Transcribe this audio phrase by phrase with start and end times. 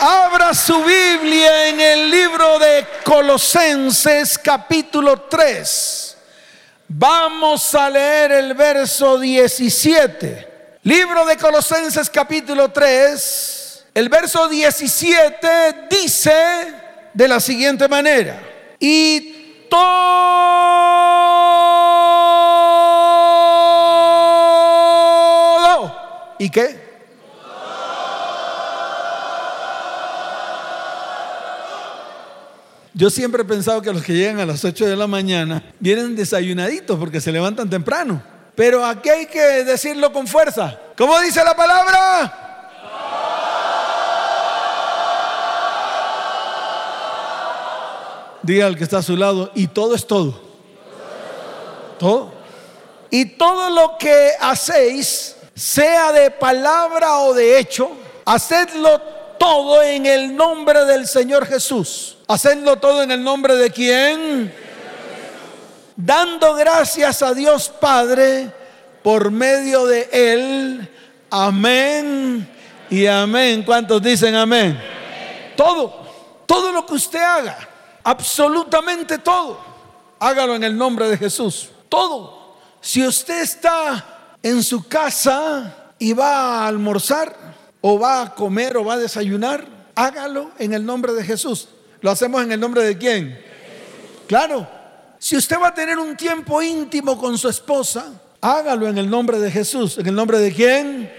[0.00, 6.16] Abra su Biblia en el libro de Colosenses capítulo 3.
[6.88, 10.78] Vamos a leer el verso 17.
[10.82, 13.84] Libro de Colosenses capítulo 3.
[13.94, 16.74] El verso 17 dice
[17.12, 18.42] de la siguiente manera.
[18.78, 19.94] Y todo.
[26.38, 26.83] ¿Y qué?
[32.96, 36.14] Yo siempre he pensado que los que llegan a las 8 de la mañana vienen
[36.14, 38.22] desayunaditos porque se levantan temprano.
[38.54, 40.78] Pero aquí hay que decirlo con fuerza.
[40.96, 42.40] ¿Cómo dice la palabra?
[48.44, 50.40] Diga al que está a su lado, y todo es todo.
[51.98, 52.32] Todo.
[53.10, 57.90] Y todo lo que hacéis, sea de palabra o de hecho,
[58.24, 62.16] hacedlo todo en el nombre del Señor Jesús.
[62.28, 64.54] Hacedlo todo en el nombre de quién?
[65.96, 68.50] Dando gracias a Dios Padre
[69.02, 70.88] por medio de Él.
[71.30, 72.48] Amén
[72.90, 73.62] y amén.
[73.62, 74.80] ¿Cuántos dicen amén?
[75.56, 76.06] Todo,
[76.46, 77.68] todo lo que usted haga
[78.04, 79.58] Absolutamente todo.
[80.20, 81.70] Hágalo en el nombre de Jesús.
[81.88, 82.54] Todo.
[82.80, 87.34] Si usted está en su casa y va a almorzar
[87.86, 91.68] o va a comer o va a desayunar, hágalo en el nombre de Jesús.
[92.00, 93.38] ¿Lo hacemos en el nombre de quién?
[94.26, 94.66] Claro.
[95.18, 98.06] Si usted va a tener un tiempo íntimo con su esposa,
[98.40, 99.98] hágalo en el nombre de Jesús.
[99.98, 101.12] ¿En el nombre de quién?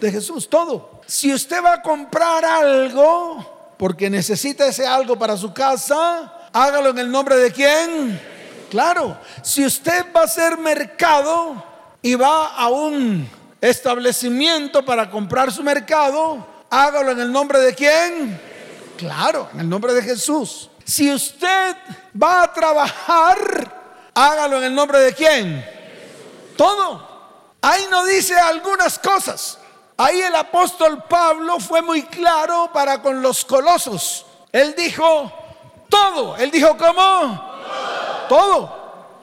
[0.00, 1.02] De Jesús, todo.
[1.06, 7.00] Si usted va a comprar algo, porque necesita ese algo para su casa, hágalo en
[7.00, 8.18] el nombre de quién.
[8.70, 11.62] Claro, si usted va a hacer mercado
[12.00, 13.28] y va a un
[13.60, 18.40] establecimiento para comprar su mercado, hágalo en el nombre de quién.
[18.96, 20.70] Claro, en el nombre de Jesús.
[20.84, 21.76] Si usted
[22.20, 25.64] va a trabajar, hágalo en el nombre de quién.
[26.56, 27.06] Todo.
[27.60, 29.58] Ahí no dice algunas cosas.
[29.96, 34.26] Ahí el apóstol Pablo fue muy claro para con los colosos.
[34.52, 35.32] Él dijo
[35.88, 36.36] todo.
[36.36, 37.54] Él dijo cómo?
[38.28, 38.78] Todo.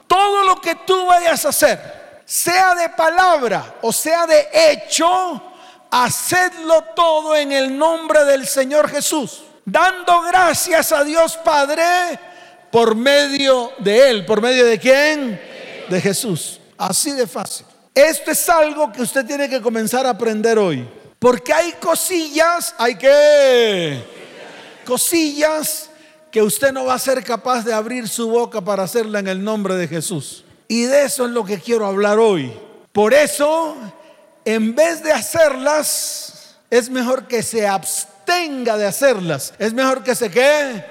[0.06, 1.95] Todo lo que tú vayas a hacer,
[2.26, 5.42] sea de palabra o sea de hecho,
[5.90, 12.18] hacedlo todo en el nombre del Señor Jesús, dando gracias a Dios Padre
[12.70, 14.26] por medio de Él.
[14.26, 15.40] ¿Por medio de quién?
[15.88, 16.60] De Jesús.
[16.76, 17.64] Así de fácil.
[17.94, 20.86] Esto es algo que usted tiene que comenzar a aprender hoy.
[21.18, 24.04] Porque hay cosillas, hay que...
[24.84, 25.88] Cosillas
[26.30, 29.42] que usted no va a ser capaz de abrir su boca para hacerla en el
[29.42, 30.44] nombre de Jesús.
[30.68, 32.52] Y de eso es lo que quiero hablar hoy.
[32.92, 33.76] Por eso,
[34.44, 39.54] en vez de hacerlas, es mejor que se abstenga de hacerlas.
[39.58, 40.84] Es mejor que se quede.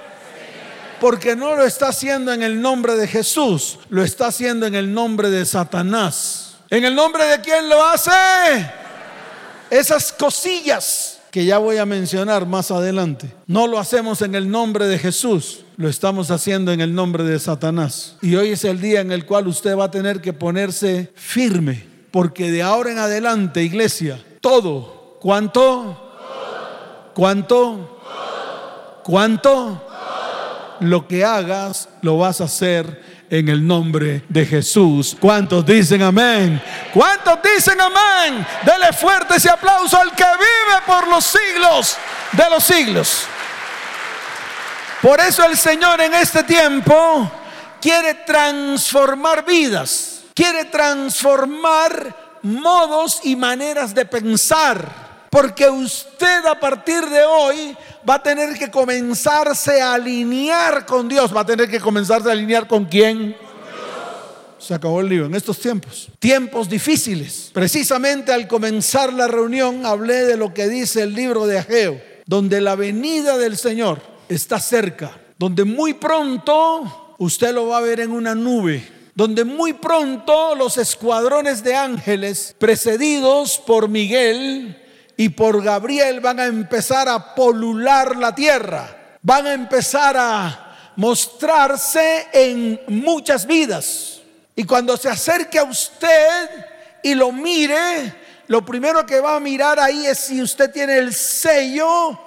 [1.01, 4.93] Porque no lo está haciendo en el nombre de Jesús, lo está haciendo en el
[4.93, 6.55] nombre de Satanás.
[6.69, 8.11] ¿En el nombre de quién lo hace?
[9.69, 13.29] Esas cosillas que ya voy a mencionar más adelante.
[13.45, 17.39] No lo hacemos en el nombre de Jesús, lo estamos haciendo en el nombre de
[17.39, 18.15] Satanás.
[18.21, 21.85] Y hoy es el día en el cual usted va a tener que ponerse firme,
[22.11, 26.01] porque de ahora en adelante, iglesia, todo, ¿cuánto?
[27.13, 28.01] ¿Cuánto?
[29.03, 29.81] ¿Cuánto?
[30.81, 35.15] Lo que hagas, lo vas a hacer en el nombre de Jesús.
[35.19, 36.61] ¿Cuántos dicen amén?
[36.93, 38.45] ¿Cuántos dicen amén?
[38.63, 41.97] Dele fuerte ese aplauso al que vive por los siglos
[42.33, 43.27] de los siglos.
[45.05, 47.31] Por eso el Señor en este tiempo
[47.79, 55.27] quiere transformar vidas, quiere transformar modos y maneras de pensar.
[55.29, 57.77] Porque usted a partir de hoy
[58.09, 61.35] va a tener que comenzarse a alinear con Dios.
[61.35, 63.37] Va a tener que comenzarse a alinear con quién.
[64.57, 66.07] Se acabó el lío en estos tiempos.
[66.17, 67.51] Tiempos difíciles.
[67.53, 72.59] Precisamente al comenzar la reunión hablé de lo que dice el libro de Ageo, donde
[72.59, 78.11] la venida del Señor está cerca, donde muy pronto usted lo va a ver en
[78.11, 84.81] una nube, donde muy pronto los escuadrones de ángeles, precedidos por Miguel,
[85.17, 92.27] y por Gabriel van a empezar a polular la tierra, van a empezar a mostrarse
[92.33, 94.21] en muchas vidas.
[94.55, 96.49] Y cuando se acerque a usted
[97.03, 98.13] y lo mire,
[98.47, 102.19] lo primero que va a mirar ahí es si usted tiene el sello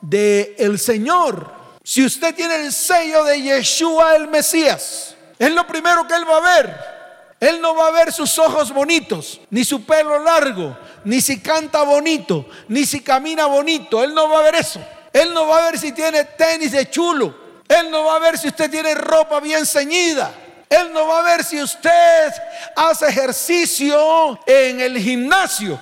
[0.00, 1.52] de el Señor.
[1.82, 6.36] Si usted tiene el sello de Yeshua el Mesías, es lo primero que él va
[6.36, 7.00] a ver.
[7.40, 11.82] Él no va a ver sus ojos bonitos, ni su pelo largo, ni si canta
[11.82, 14.04] bonito, ni si camina bonito.
[14.04, 14.78] Él no va a ver eso.
[15.10, 17.34] Él no va a ver si tiene tenis de chulo.
[17.66, 20.30] Él no va a ver si usted tiene ropa bien ceñida.
[20.68, 22.32] Él no va a ver si usted
[22.76, 25.80] hace ejercicio en el gimnasio.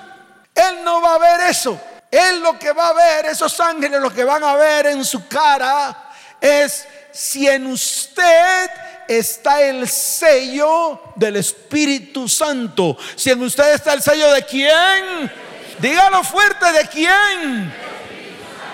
[0.55, 1.79] Él no va a ver eso.
[2.11, 5.27] Él lo que va a ver, esos ángeles lo que van a ver en su
[5.29, 6.11] cara
[6.41, 8.71] es si en usted
[9.07, 12.97] está el sello del Espíritu Santo.
[13.17, 15.31] Si en usted está el sello de quién,
[15.81, 17.73] dígalo fuerte, ¿de quién?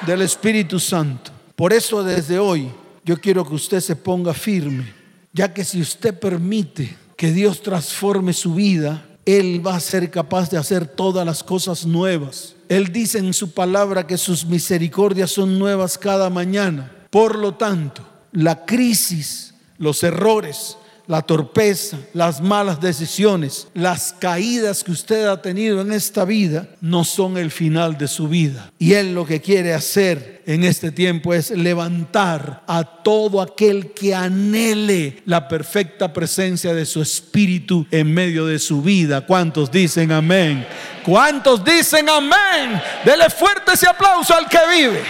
[0.06, 1.31] Del Espíritu Santo.
[1.56, 2.72] Por eso desde hoy
[3.04, 5.04] yo quiero que usted se ponga firme
[5.34, 10.48] ya que si usted permite que Dios transforme su vida, Él va a ser capaz
[10.48, 12.53] de hacer todas las cosas nuevas.
[12.69, 16.90] Él dice en su palabra que sus misericordias son nuevas cada mañana.
[17.11, 24.92] Por lo tanto, la crisis, los errores, la torpeza, las malas decisiones, las caídas que
[24.92, 28.72] usted ha tenido en esta vida no son el final de su vida.
[28.78, 34.14] Y Él lo que quiere hacer en este tiempo es levantar a todo aquel que
[34.14, 39.26] anhele la perfecta presencia de su Espíritu en medio de su vida.
[39.26, 40.66] ¿Cuántos dicen amén?
[41.04, 42.80] ¿Cuántos dicen amén?
[43.04, 45.02] Dele fuerte ese aplauso al que vive.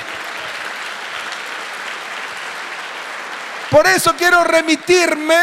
[3.74, 5.34] Por eso quiero remitirme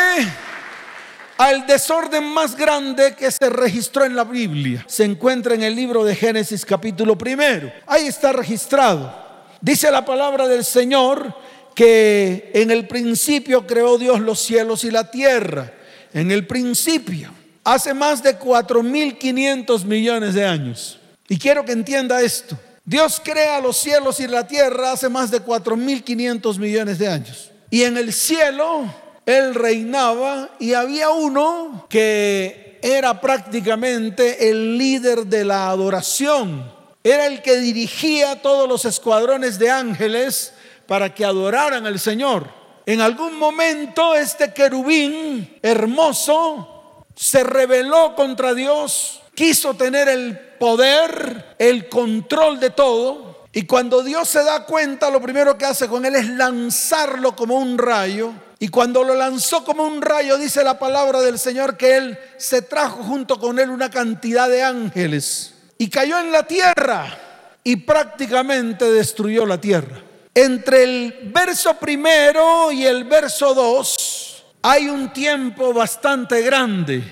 [1.37, 4.85] al desorden más grande que se registró en la Biblia.
[4.87, 7.69] Se encuentra en el libro de Génesis capítulo primero.
[7.85, 9.13] Ahí está registrado.
[9.59, 11.35] Dice la palabra del Señor
[11.75, 15.73] que en el principio creó Dios los cielos y la tierra.
[16.13, 17.31] En el principio,
[17.65, 21.01] hace más de 4.500 millones de años.
[21.27, 22.57] Y quiero que entienda esto.
[22.85, 27.50] Dios crea los cielos y la tierra hace más de 4.500 millones de años.
[27.71, 28.83] Y en el cielo
[29.25, 36.69] él reinaba y había uno que era prácticamente el líder de la adoración.
[37.01, 40.53] Era el que dirigía todos los escuadrones de ángeles
[40.85, 42.45] para que adoraran al Señor.
[42.85, 51.87] En algún momento este querubín hermoso se rebeló contra Dios, quiso tener el poder, el
[51.87, 56.15] control de todo y cuando Dios se da cuenta, lo primero que hace con él
[56.15, 58.31] es lanzarlo como un rayo.
[58.59, 62.61] Y cuando lo lanzó como un rayo, dice la palabra del Señor que él se
[62.61, 65.53] trajo junto con él una cantidad de ángeles.
[65.77, 67.17] Y cayó en la tierra
[67.63, 70.01] y prácticamente destruyó la tierra.
[70.33, 77.03] Entre el verso primero y el verso dos hay un tiempo bastante grande.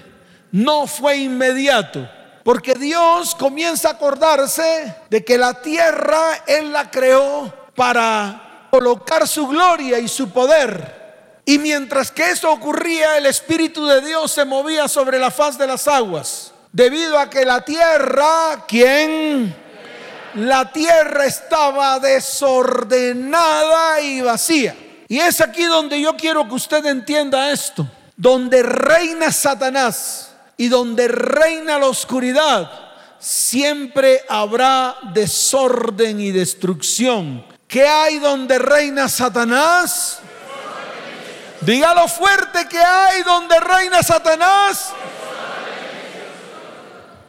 [0.54, 2.08] No fue inmediato.
[2.44, 9.48] Porque Dios comienza a acordarse de que la tierra Él la creó para colocar su
[9.48, 10.98] gloria y su poder.
[11.46, 15.68] Y mientras que eso ocurría, el Espíritu de Dios se movía sobre la faz de
[15.68, 16.54] las aguas.
[16.72, 19.56] Debido a que la tierra, ¿quién?
[20.36, 24.76] La tierra estaba desordenada y vacía.
[25.08, 27.88] Y es aquí donde yo quiero que usted entienda esto.
[28.16, 30.29] Donde reina Satanás
[30.60, 32.70] y donde reina la oscuridad,
[33.18, 37.46] siempre habrá desorden y destrucción.
[37.66, 40.20] ¿Qué hay donde reina Satanás?
[41.62, 44.92] Dígalo fuerte que hay donde reina Satanás.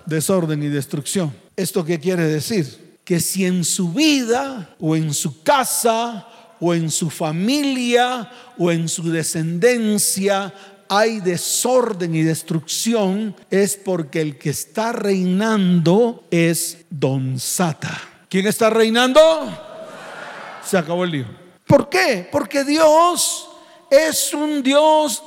[0.06, 1.32] Desorden y destrucción.
[1.54, 2.98] ¿Esto qué quiere decir?
[3.04, 6.26] Que si en su vida o en su casa
[6.58, 10.52] o en su familia o en su descendencia
[10.92, 17.97] hay desorden y destrucción es porque el que está reinando es Don Sata.
[18.28, 19.20] ¿Quién está reinando?
[20.64, 21.26] Se acabó el lío.
[21.64, 22.28] ¿Por qué?
[22.30, 23.49] Porque Dios
[23.88, 25.23] es un Dios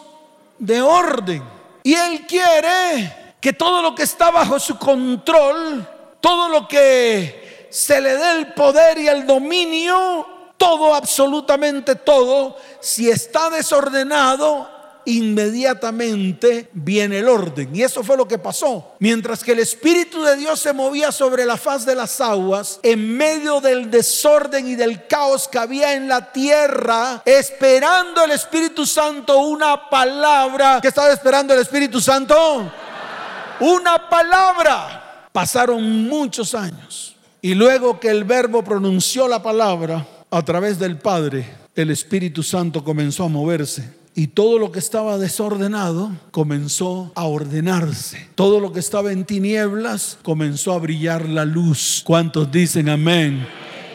[0.59, 1.41] de orden.
[1.83, 5.87] Y Él quiere que todo lo que está bajo su control,
[6.19, 10.27] todo lo que se le dé el poder y el dominio,
[10.57, 14.72] todo, absolutamente todo, si está desordenado,
[15.05, 17.75] inmediatamente viene el orden.
[17.75, 18.95] Y eso fue lo que pasó.
[18.99, 23.15] Mientras que el Espíritu de Dios se movía sobre la faz de las aguas, en
[23.15, 29.39] medio del desorden y del caos que había en la tierra, esperando el Espíritu Santo
[29.39, 30.79] una palabra.
[30.81, 32.71] ¿Qué estaba esperando el Espíritu Santo?
[33.59, 35.29] Una palabra.
[35.31, 37.15] Pasaron muchos años.
[37.41, 41.45] Y luego que el verbo pronunció la palabra a través del Padre,
[41.75, 48.27] el Espíritu Santo comenzó a moverse y todo lo que estaba desordenado comenzó a ordenarse.
[48.35, 52.01] Todo lo que estaba en tinieblas comenzó a brillar la luz.
[52.05, 53.45] ¿Cuántos dicen amén?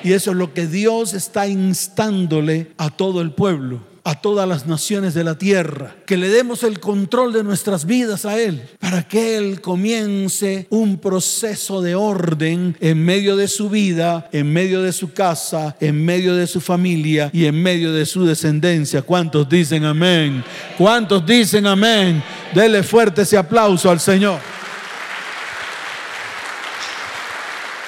[0.03, 4.65] Y eso es lo que Dios está instándole a todo el pueblo a todas las
[4.65, 9.07] naciones de la tierra, que le demos el control de nuestras vidas a Él, para
[9.07, 14.95] que Él comience un proceso de orden en medio de su vida, en medio de
[14.95, 19.03] su casa, en medio de su familia y en medio de su descendencia.
[19.03, 20.43] ¿Cuántos dicen amén?
[20.79, 22.23] ¿Cuántos dicen amén?
[22.55, 24.41] Dele fuerte ese aplauso al Señor.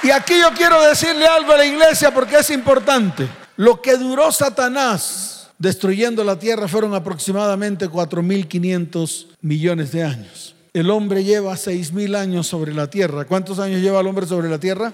[0.02, 3.26] Y aquí yo quiero decirle algo a la iglesia porque es importante.
[3.56, 10.54] Lo que duró Satanás destruyendo la tierra fueron aproximadamente 4.500 millones de años.
[10.72, 13.26] El hombre lleva 6.000 años sobre la tierra.
[13.26, 14.92] ¿Cuántos años lleva el hombre sobre la tierra?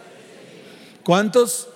[1.04, 1.68] ¿Cuántos?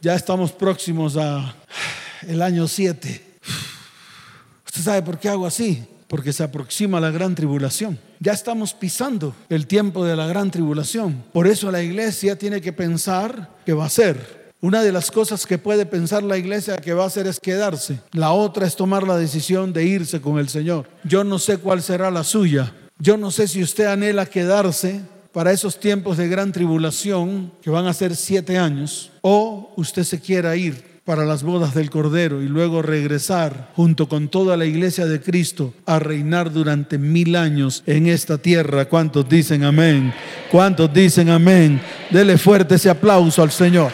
[0.00, 1.54] Ya estamos próximos a
[2.26, 3.24] el año 7.
[4.66, 5.84] ¿Usted sabe por qué hago así?
[6.08, 7.98] Porque se aproxima la gran tribulación.
[8.18, 11.22] Ya estamos pisando el tiempo de la gran tribulación.
[11.32, 15.44] Por eso la iglesia tiene que pensar que va a ser una de las cosas
[15.44, 18.00] que puede pensar la iglesia que va a hacer es quedarse.
[18.12, 20.88] La otra es tomar la decisión de irse con el Señor.
[21.04, 22.72] Yo no sé cuál será la suya.
[22.98, 25.02] Yo no sé si usted anhela quedarse
[25.32, 30.18] para esos tiempos de gran tribulación, que van a ser siete años, o usted se
[30.18, 35.04] quiera ir para las bodas del Cordero y luego regresar junto con toda la iglesia
[35.04, 38.86] de Cristo a reinar durante mil años en esta tierra.
[38.86, 40.14] ¿Cuántos dicen amén?
[40.50, 41.82] ¿Cuántos dicen amén?
[42.10, 43.92] Dele fuerte ese aplauso al Señor.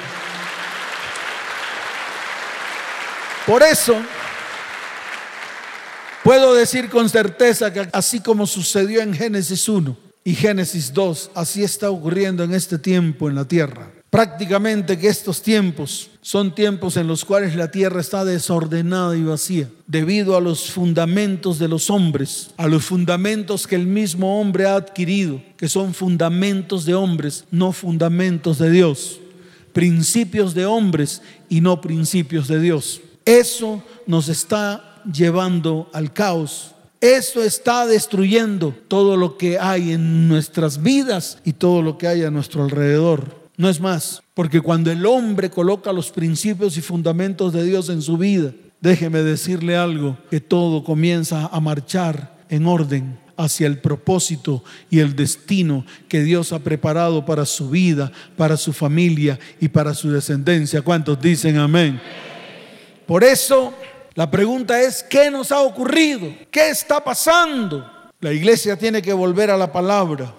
[3.47, 3.97] Por eso,
[6.23, 11.64] puedo decir con certeza que así como sucedió en Génesis 1 y Génesis 2, así
[11.64, 13.90] está ocurriendo en este tiempo en la tierra.
[14.11, 19.68] Prácticamente que estos tiempos son tiempos en los cuales la tierra está desordenada y vacía,
[19.87, 24.75] debido a los fundamentos de los hombres, a los fundamentos que el mismo hombre ha
[24.75, 29.20] adquirido, que son fundamentos de hombres, no fundamentos de Dios,
[29.73, 33.00] principios de hombres y no principios de Dios.
[33.24, 36.74] Eso nos está llevando al caos.
[37.00, 42.24] Eso está destruyendo todo lo que hay en nuestras vidas y todo lo que hay
[42.24, 43.40] a nuestro alrededor.
[43.56, 48.02] No es más, porque cuando el hombre coloca los principios y fundamentos de Dios en
[48.02, 54.62] su vida, déjeme decirle algo, que todo comienza a marchar en orden hacia el propósito
[54.90, 59.94] y el destino que Dios ha preparado para su vida, para su familia y para
[59.94, 60.82] su descendencia.
[60.82, 62.00] ¿Cuántos dicen amén?
[63.10, 63.74] Por eso
[64.14, 66.32] la pregunta es, ¿qué nos ha ocurrido?
[66.48, 67.84] ¿Qué está pasando?
[68.20, 70.32] La iglesia tiene que volver a la palabra.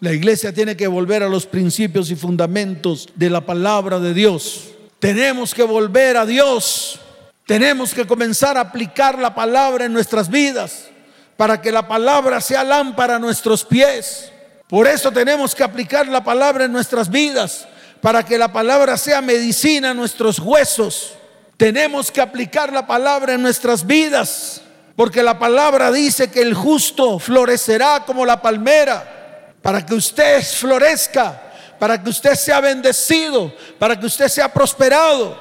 [0.00, 4.70] La iglesia tiene que volver a los principios y fundamentos de la palabra de Dios.
[4.98, 6.98] Tenemos que volver a Dios.
[7.46, 10.88] Tenemos que comenzar a aplicar la palabra en nuestras vidas
[11.36, 14.32] para que la palabra sea lámpara a nuestros pies.
[14.66, 17.68] Por eso tenemos que aplicar la palabra en nuestras vidas
[18.00, 21.14] para que la palabra sea medicina a nuestros huesos
[21.62, 24.62] tenemos que aplicar la palabra en nuestras vidas,
[24.96, 31.40] porque la palabra dice que el justo florecerá como la palmera, para que usted florezca,
[31.78, 35.38] para que usted sea bendecido, para que usted sea prosperado.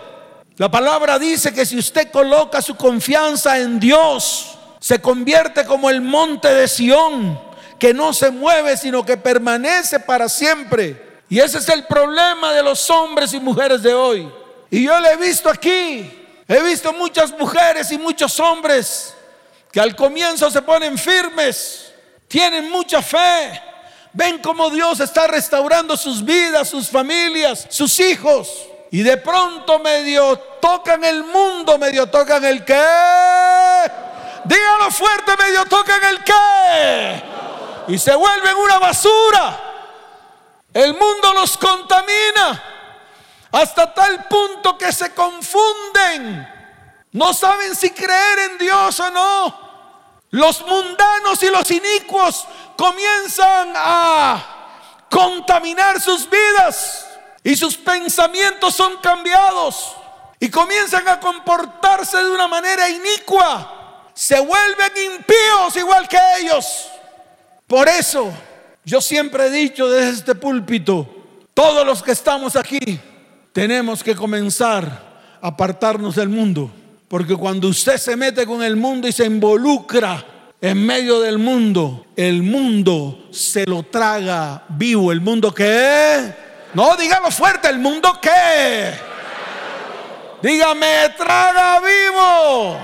[0.58, 6.02] La palabra dice que si usted coloca su confianza en Dios, se convierte como el
[6.02, 7.42] monte de Sión,
[7.80, 11.24] que no se mueve, sino que permanece para siempre.
[11.30, 14.32] Y ese es el problema de los hombres y mujeres de hoy
[14.72, 16.10] y yo le he visto aquí,
[16.48, 19.14] he visto muchas mujeres y muchos hombres
[19.70, 21.92] que al comienzo se ponen firmes,
[22.30, 23.62] tienen mucha fe,
[24.14, 28.50] ven cómo Dios está restaurando sus vidas, sus familias, sus hijos.
[28.92, 33.92] Y de pronto medio tocan el mundo, medio tocan el qué.
[34.46, 37.24] Dígalo fuerte, medio tocan el qué.
[37.90, 39.60] Y se vuelven una basura.
[40.74, 42.71] El mundo los contamina
[43.52, 46.48] hasta tal punto que se confunden.
[47.12, 49.72] No saben si creer en Dios o no.
[50.30, 54.46] Los mundanos y los inicuos comienzan a
[55.10, 57.06] contaminar sus vidas
[57.44, 59.94] y sus pensamientos son cambiados
[60.40, 64.10] y comienzan a comportarse de una manera inicua.
[64.14, 66.88] Se vuelven impíos igual que ellos.
[67.68, 68.32] Por eso
[68.86, 71.08] yo siempre he dicho desde este púlpito,
[71.54, 73.00] todos los que estamos aquí,
[73.54, 76.72] tenemos que comenzar a apartarnos del mundo.
[77.08, 80.26] Porque cuando usted se mete con el mundo y se involucra
[80.62, 85.12] en medio del mundo, el mundo se lo traga vivo.
[85.12, 86.34] ¿El mundo qué?
[86.74, 88.94] No, dígalo fuerte, ¿el mundo qué?
[90.42, 92.78] Dígame, traga vivo.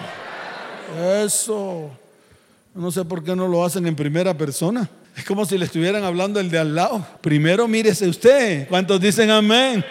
[1.23, 1.89] Eso.
[2.75, 4.89] No sé por qué no lo hacen en primera persona.
[5.15, 7.05] Es como si le estuvieran hablando el de al lado.
[7.21, 8.67] Primero mírese usted.
[8.67, 9.83] ¿Cuántos dicen amén?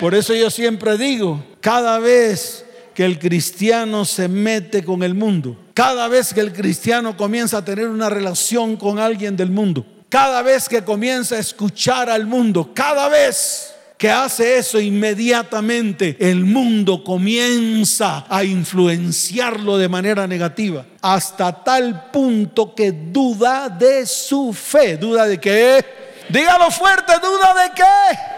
[0.00, 5.56] Por eso yo siempre digo, cada vez que el cristiano se mete con el mundo,
[5.72, 10.42] cada vez que el cristiano comienza a tener una relación con alguien del mundo, cada
[10.42, 17.02] vez que comienza a escuchar al mundo, cada vez que hace eso inmediatamente, el mundo
[17.02, 24.98] comienza a influenciarlo de manera negativa, hasta tal punto que duda de su fe.
[24.98, 25.84] ¿Duda de qué?
[26.28, 28.35] Dígalo fuerte, ¿duda de qué?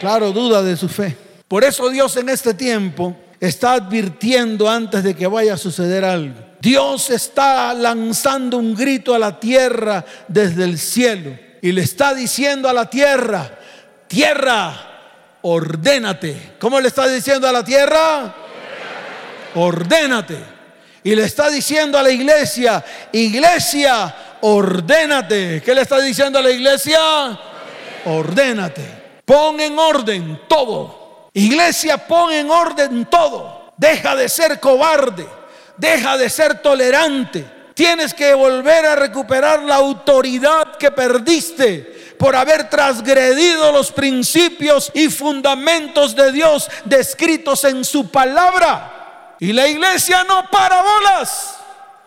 [0.00, 1.16] Claro, duda de su fe.
[1.48, 6.34] Por eso Dios en este tiempo está advirtiendo antes de que vaya a suceder algo.
[6.60, 12.68] Dios está lanzando un grito a la tierra desde el cielo y le está diciendo
[12.68, 13.50] a la tierra,
[14.08, 14.74] tierra,
[15.42, 16.54] ordénate.
[16.58, 18.34] ¿Cómo le está diciendo a la tierra?
[19.54, 20.38] Ordénate.
[21.02, 22.82] Y le está diciendo a la iglesia,
[23.12, 25.62] iglesia, ordénate.
[25.62, 26.98] ¿Qué le está diciendo a la iglesia?
[28.06, 29.03] Ordénate.
[29.24, 31.28] Pon en orden todo.
[31.32, 33.72] Iglesia, pon en orden todo.
[33.76, 35.26] Deja de ser cobarde.
[35.76, 37.44] Deja de ser tolerante.
[37.74, 45.08] Tienes que volver a recuperar la autoridad que perdiste por haber transgredido los principios y
[45.08, 49.36] fundamentos de Dios descritos en su palabra.
[49.40, 51.56] Y la iglesia no para bolas.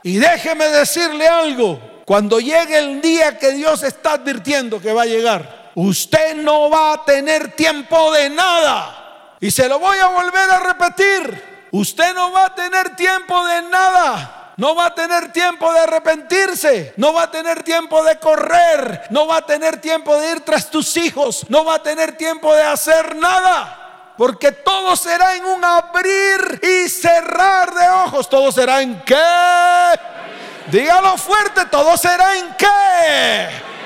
[0.04, 5.08] Y déjeme decirle algo, cuando llegue el día que Dios está advirtiendo que va a
[5.08, 9.36] llegar, usted no va a tener tiempo de nada.
[9.39, 11.67] Y se lo voy a volver a repetir.
[11.72, 16.93] Usted no va a tener tiempo de nada no va a tener tiempo de arrepentirse,
[16.98, 20.72] no va a tener tiempo de correr, no va a tener tiempo de ir tras
[20.72, 23.84] tus hijos, no va a tener tiempo de hacer nada.
[24.17, 28.27] Porque todo será en un abrir y cerrar de ojos.
[28.27, 29.15] Todo será en qué.
[30.72, 33.76] Dígalo fuerte, todo será en qué.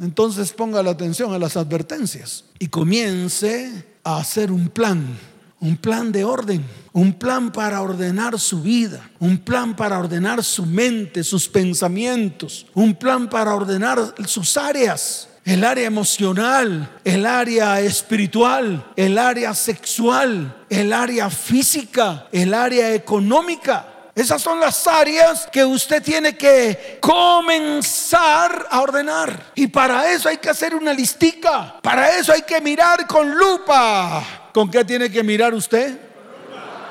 [0.00, 5.18] Entonces ponga la atención a las advertencias y comience a hacer un plan
[5.60, 10.64] un plan de orden, un plan para ordenar su vida, un plan para ordenar su
[10.64, 18.86] mente, sus pensamientos, un plan para ordenar sus áreas, el área emocional, el área espiritual,
[18.96, 23.86] el área sexual, el área física, el área económica.
[24.20, 29.52] Esas son las áreas que usted tiene que comenzar a ordenar.
[29.54, 31.80] Y para eso hay que hacer una listica.
[31.80, 35.98] Para eso hay que mirar con lupa ¿Con qué tiene que mirar usted?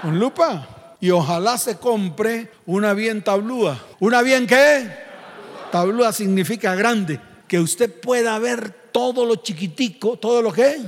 [0.01, 0.95] Con lupa.
[0.99, 3.79] Y ojalá se compre una bien tablúa.
[3.99, 4.89] ¿Una bien qué?
[5.71, 7.19] Tablúa significa grande.
[7.47, 10.79] Que usted pueda ver todo lo chiquitico, todo lo que.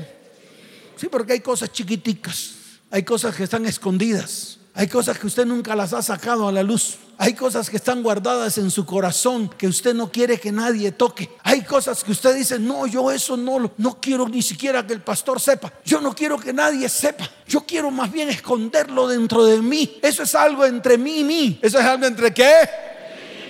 [0.96, 2.54] Sí, porque hay cosas chiquiticas.
[2.90, 4.58] Hay cosas que están escondidas.
[4.74, 6.98] Hay cosas que usted nunca las ha sacado a la luz.
[7.18, 11.30] Hay cosas que están guardadas en su corazón que usted no quiere que nadie toque.
[11.44, 15.02] Hay cosas que usted dice, no, yo eso no, no quiero ni siquiera que el
[15.02, 15.72] pastor sepa.
[15.86, 17.30] Yo no quiero que nadie sepa.
[17.48, 20.00] Yo quiero más bien esconderlo dentro de mí.
[20.02, 21.60] Eso es algo entre mí y mí.
[21.62, 22.54] Eso es algo entre qué.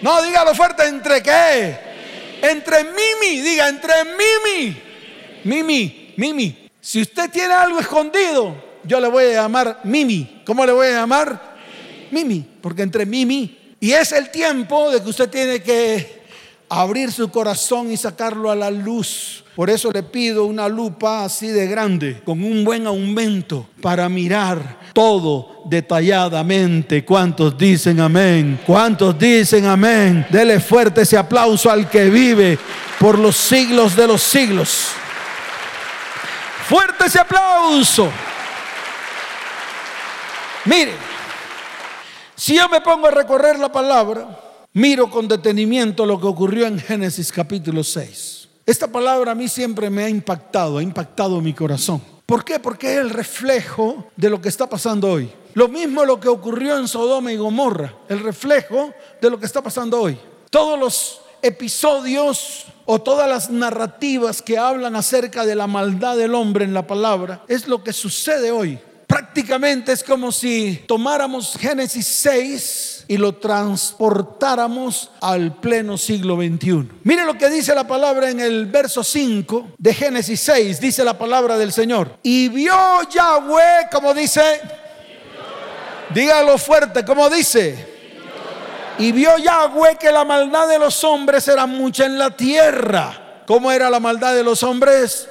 [0.01, 1.77] No, dígalo fuerte, entre qué.
[2.41, 4.81] Entre Mimi, diga, entre Mimi.
[5.43, 6.69] Mimi, Mimi.
[6.81, 10.41] Si usted tiene algo escondido, yo le voy a llamar Mimi.
[10.45, 11.55] ¿Cómo le voy a llamar?
[12.11, 12.45] Mimi.
[12.61, 16.21] Porque entre Mimi y es el tiempo de que usted tiene que
[16.69, 19.43] abrir su corazón y sacarlo a la luz.
[19.55, 24.77] Por eso le pido una lupa así de grande, con un buen aumento, para mirar
[24.93, 27.03] todo detalladamente.
[27.03, 28.59] ¿Cuántos dicen amén?
[28.67, 30.27] ¿Cuántos dicen amén?
[30.29, 32.59] Dele fuerte ese aplauso al que vive
[32.99, 34.89] por los siglos de los siglos.
[36.69, 38.11] Fuerte ese aplauso.
[40.65, 40.93] Mire.
[42.35, 44.39] Si yo me pongo a recorrer la palabra,
[44.73, 48.47] miro con detenimiento lo que ocurrió en Génesis capítulo 6.
[48.65, 52.01] Esta palabra a mí siempre me ha impactado, ha impactado mi corazón.
[52.27, 52.59] ¿Por qué?
[52.59, 55.31] Porque es el reflejo de lo que está pasando hoy.
[55.55, 59.61] Lo mismo lo que ocurrió en Sodoma y Gomorra, el reflejo de lo que está
[59.61, 60.17] pasando hoy.
[60.49, 66.65] Todos los episodios o todas las narrativas que hablan acerca de la maldad del hombre
[66.65, 68.79] en la palabra es lo que sucede hoy
[69.11, 76.87] prácticamente es como si tomáramos Génesis 6 y lo transportáramos al pleno siglo XXI.
[77.03, 81.17] Mire lo que dice la palabra en el verso 5 de Génesis 6, dice la
[81.17, 82.19] palabra del Señor.
[82.23, 82.73] Y vio
[83.13, 84.61] Yahweh, como dice,
[86.13, 87.87] dígalo fuerte, como dice.
[88.97, 93.43] Y vio Yahweh que la maldad de los hombres era mucha en la tierra.
[93.45, 95.27] ¿Cómo era la maldad de los hombres?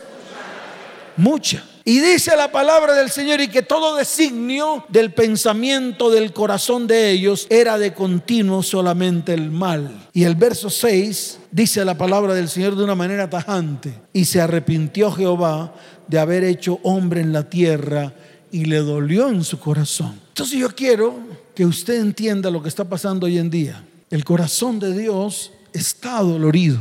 [1.16, 1.64] Mucha.
[1.90, 7.10] Y dice la palabra del Señor y que todo designio del pensamiento del corazón de
[7.10, 10.06] ellos era de continuo solamente el mal.
[10.12, 13.92] Y el verso 6 dice la palabra del Señor de una manera tajante.
[14.12, 15.74] Y se arrepintió Jehová
[16.06, 18.12] de haber hecho hombre en la tierra
[18.52, 20.20] y le dolió en su corazón.
[20.28, 21.18] Entonces yo quiero
[21.56, 23.84] que usted entienda lo que está pasando hoy en día.
[24.10, 26.78] El corazón de Dios está dolorido.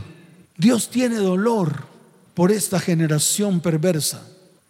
[0.56, 1.86] Dios tiene dolor
[2.36, 4.22] por esta generación perversa.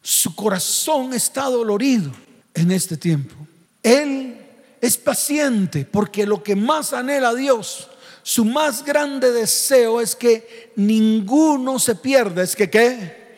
[0.10, 2.12] Su corazón está dolorido
[2.56, 3.36] en este tiempo.
[3.84, 4.42] Él
[4.82, 7.88] es paciente porque lo que más anhela a Dios,
[8.24, 12.42] su más grande deseo es que ninguno se pierda.
[12.42, 13.36] Es que qué?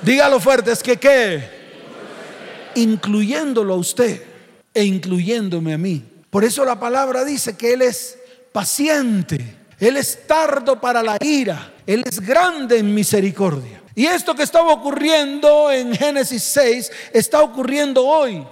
[0.00, 1.44] Dígalo fuerte, es que qué?
[2.76, 4.22] Incluyéndolo a usted
[4.72, 6.02] e incluyéndome a mí.
[6.30, 8.18] Por eso la palabra dice que Él es
[8.50, 13.82] paciente, Él es tardo para la ira, Él es grande en misericordia.
[13.98, 18.46] Y esto que estaba ocurriendo en Génesis 6 está ocurriendo hoy.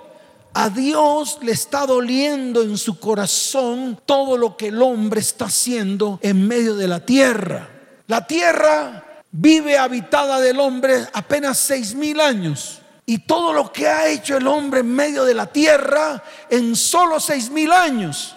[0.52, 6.18] A Dios le está doliendo en su corazón todo lo que el hombre está haciendo
[6.20, 7.68] en medio de la tierra.
[8.08, 12.80] La tierra vive habitada del hombre apenas seis mil años.
[13.06, 17.20] Y todo lo que ha hecho el hombre en medio de la tierra en solo
[17.20, 18.34] seis mil años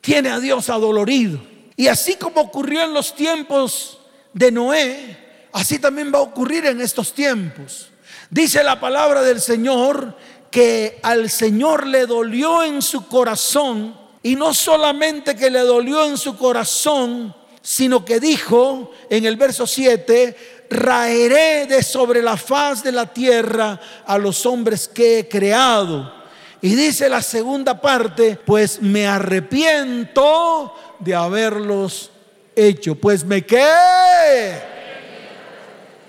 [0.00, 1.38] tiene a Dios adolorido.
[1.76, 4.00] Y así como ocurrió en los tiempos
[4.32, 5.27] de Noé,
[5.58, 7.90] así también va a ocurrir en estos tiempos.
[8.30, 10.16] Dice la palabra del Señor
[10.50, 16.16] que al Señor le dolió en su corazón, y no solamente que le dolió en
[16.16, 22.92] su corazón, sino que dijo en el verso 7, raeré de sobre la faz de
[22.92, 26.12] la tierra a los hombres que he creado.
[26.60, 32.10] Y dice la segunda parte, pues me arrepiento de haberlos
[32.56, 32.94] hecho.
[32.96, 34.77] Pues me qué.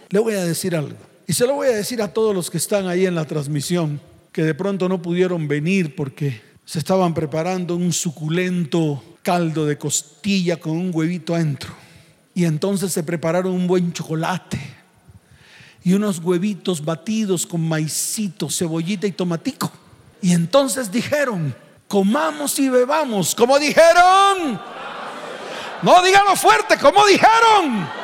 [0.09, 0.97] Le voy a decir algo.
[1.27, 4.01] Y se lo voy a decir a todos los que están ahí en la transmisión,
[4.31, 10.57] que de pronto no pudieron venir porque se estaban preparando un suculento caldo de costilla
[10.57, 11.73] con un huevito adentro.
[12.33, 14.59] Y entonces se prepararon un buen chocolate
[15.83, 19.71] y unos huevitos batidos con maicito, cebollita y tomatico.
[20.21, 21.55] Y entonces dijeron,
[21.87, 23.35] comamos y bebamos.
[23.35, 24.59] como dijeron?
[25.81, 27.98] No díganlo fuerte, como dijeron?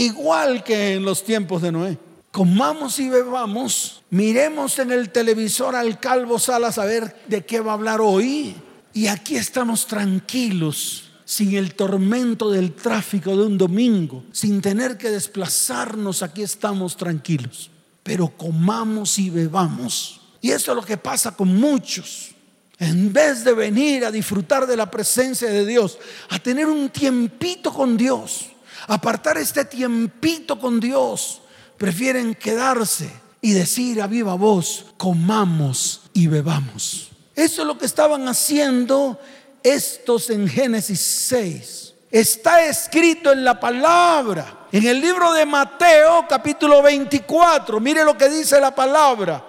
[0.00, 1.98] Igual que en los tiempos de Noé.
[2.32, 7.72] Comamos y bebamos, miremos en el televisor al calvo Salas a ver de qué va
[7.72, 8.54] a hablar hoy.
[8.94, 15.10] Y aquí estamos tranquilos sin el tormento del tráfico de un domingo, sin tener que
[15.10, 17.70] desplazarnos, aquí estamos tranquilos.
[18.02, 20.22] Pero comamos y bebamos.
[20.40, 22.30] Y eso es lo que pasa con muchos.
[22.78, 25.98] En vez de venir a disfrutar de la presencia de Dios,
[26.30, 28.49] a tener un tiempito con Dios,
[28.90, 31.40] apartar este tiempito con Dios,
[31.78, 37.08] prefieren quedarse y decir a viva voz, comamos y bebamos.
[37.36, 39.18] Eso es lo que estaban haciendo
[39.62, 41.94] estos en Génesis 6.
[42.10, 47.78] Está escrito en la palabra, en el libro de Mateo capítulo 24.
[47.78, 49.46] Mire lo que dice la palabra.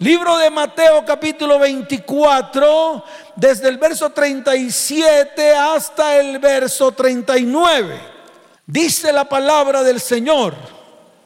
[0.00, 3.04] Libro de Mateo capítulo 24,
[3.36, 8.11] desde el verso 37 hasta el verso 39.
[8.72, 10.54] Dice la palabra del Señor.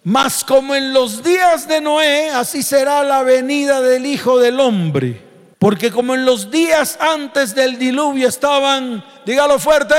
[0.03, 5.23] Mas como en los días de Noé, así será la venida del Hijo del Hombre.
[5.61, 9.95] Porque como en los días antes del diluvio estaban, dígalo fuerte.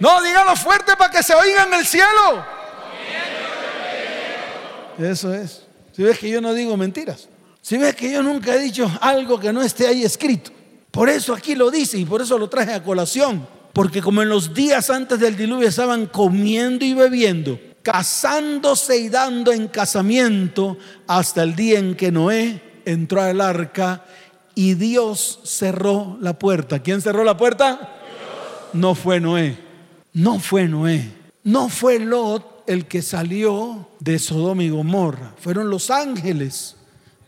[0.00, 2.44] No, dígalo fuerte para que se oiga en el cielo.
[4.98, 5.62] Eso es.
[5.96, 7.28] Si ves que yo no digo mentiras.
[7.62, 10.50] Si ves que yo nunca he dicho algo que no esté ahí escrito.
[10.90, 13.59] Por eso aquí lo dice y por eso lo traje a colación.
[13.80, 19.52] Porque como en los días antes del diluvio estaban comiendo y bebiendo, casándose y dando
[19.52, 24.04] en casamiento hasta el día en que Noé entró al arca
[24.54, 26.80] y Dios cerró la puerta.
[26.80, 27.96] ¿Quién cerró la puerta?
[28.74, 29.56] No fue Noé.
[30.12, 31.10] No fue Noé.
[31.42, 35.32] No fue Lot el que salió de Sodoma y Gomorra.
[35.40, 36.76] Fueron los ángeles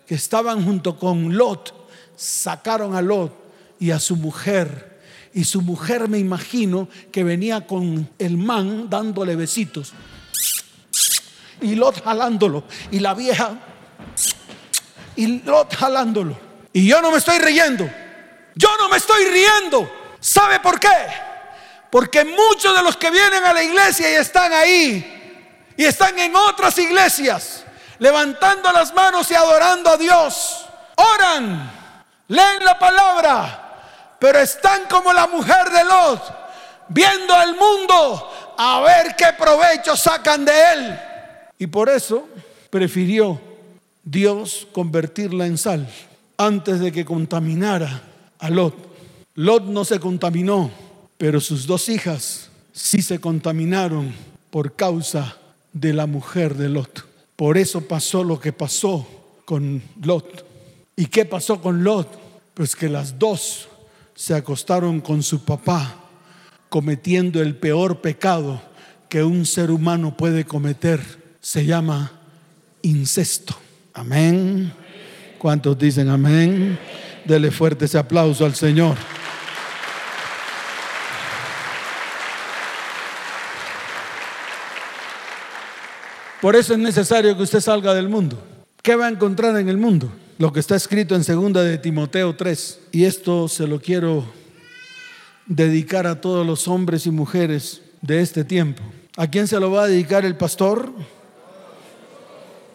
[0.07, 1.73] que estaban junto con Lot.
[2.15, 3.33] Sacaron a Lot
[3.81, 4.92] y a su mujer.
[5.35, 9.93] Y su mujer me imagino que venía con el man dándole besitos.
[11.61, 12.65] Y Lot jalándolo.
[12.91, 13.59] Y la vieja
[15.17, 16.39] y Lot jalándolo.
[16.73, 17.89] Y yo no me estoy riendo.
[18.55, 19.91] Yo no me estoy riendo.
[20.21, 20.89] ¿Sabe por qué?
[21.91, 26.35] Porque muchos de los que vienen a la iglesia y están ahí y están en
[26.35, 27.65] otras iglesias,
[27.99, 30.67] levantando las manos y adorando a Dios,
[30.97, 31.71] oran,
[32.29, 33.62] leen la palabra,
[34.23, 36.23] pero están como la mujer de Lot,
[36.91, 41.01] viendo al mundo a ver qué provecho sacan de él.
[41.59, 42.29] Y por eso
[42.71, 43.41] prefirió
[44.05, 45.89] Dios convertirla en sal
[46.37, 48.01] antes de que contaminara
[48.39, 48.77] a Lot.
[49.35, 50.71] Lot no se contaminó,
[51.19, 54.15] pero sus dos hijas sí se contaminaron
[54.51, 55.37] por causa
[55.73, 57.05] de la mujer de Lot.
[57.35, 59.05] Por eso pasó lo que pasó
[59.45, 60.47] con Lot.
[60.95, 62.07] ¿Y qué pasó con Lot?
[62.55, 63.69] Pues que las dos
[64.23, 65.97] se acostaron con su papá
[66.69, 68.63] cometiendo el peor pecado
[69.09, 71.01] que un ser humano puede cometer.
[71.41, 72.13] Se llama
[72.83, 73.57] incesto.
[73.93, 74.73] Amén.
[75.39, 76.79] ¿Cuántos dicen amén?
[77.25, 78.97] Dele fuerte ese aplauso al Señor.
[86.41, 88.41] Por eso es necesario que usted salga del mundo.
[88.83, 90.13] ¿Qué va a encontrar en el mundo?
[90.39, 92.81] Lo que está escrito en segunda de Timoteo 3.
[92.93, 94.25] Y esto se lo quiero
[95.47, 98.83] dedicar a todos los hombres y mujeres de este tiempo.
[99.17, 100.91] ¿A quién se lo va a dedicar el pastor?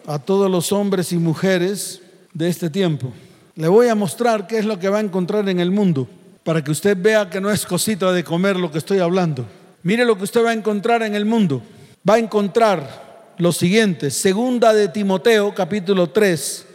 [0.06, 2.00] A todos los hombres y mujeres
[2.32, 3.12] de este tiempo.
[3.56, 6.08] Le voy a mostrar qué es lo que va a encontrar en el mundo
[6.44, 9.44] para que usted vea que no es cosita de comer lo que estoy hablando.
[9.82, 11.60] Mire lo que usted va a encontrar en el mundo.
[12.08, 16.66] Va a encontrar lo siguiente, segunda de Timoteo capítulo 3,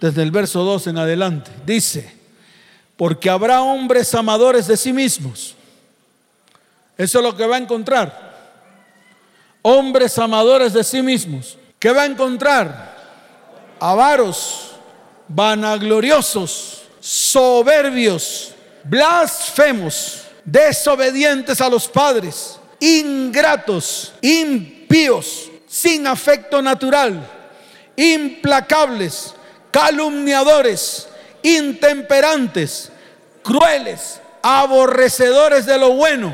[0.00, 1.50] desde el verso 2 en adelante.
[1.66, 2.12] Dice,
[2.96, 5.54] porque habrá hombres amadores de sí mismos.
[6.96, 8.30] Eso es lo que va a encontrar.
[9.62, 11.58] Hombres amadores de sí mismos.
[11.78, 12.98] ¿Qué va a encontrar?
[13.78, 14.72] Avaros,
[15.28, 18.52] vanagloriosos, soberbios,
[18.84, 27.26] blasfemos, desobedientes a los padres, ingratos, impíos sin afecto natural,
[27.96, 29.34] implacables,
[29.70, 31.08] calumniadores,
[31.42, 32.90] intemperantes,
[33.42, 36.32] crueles, aborrecedores de lo bueno,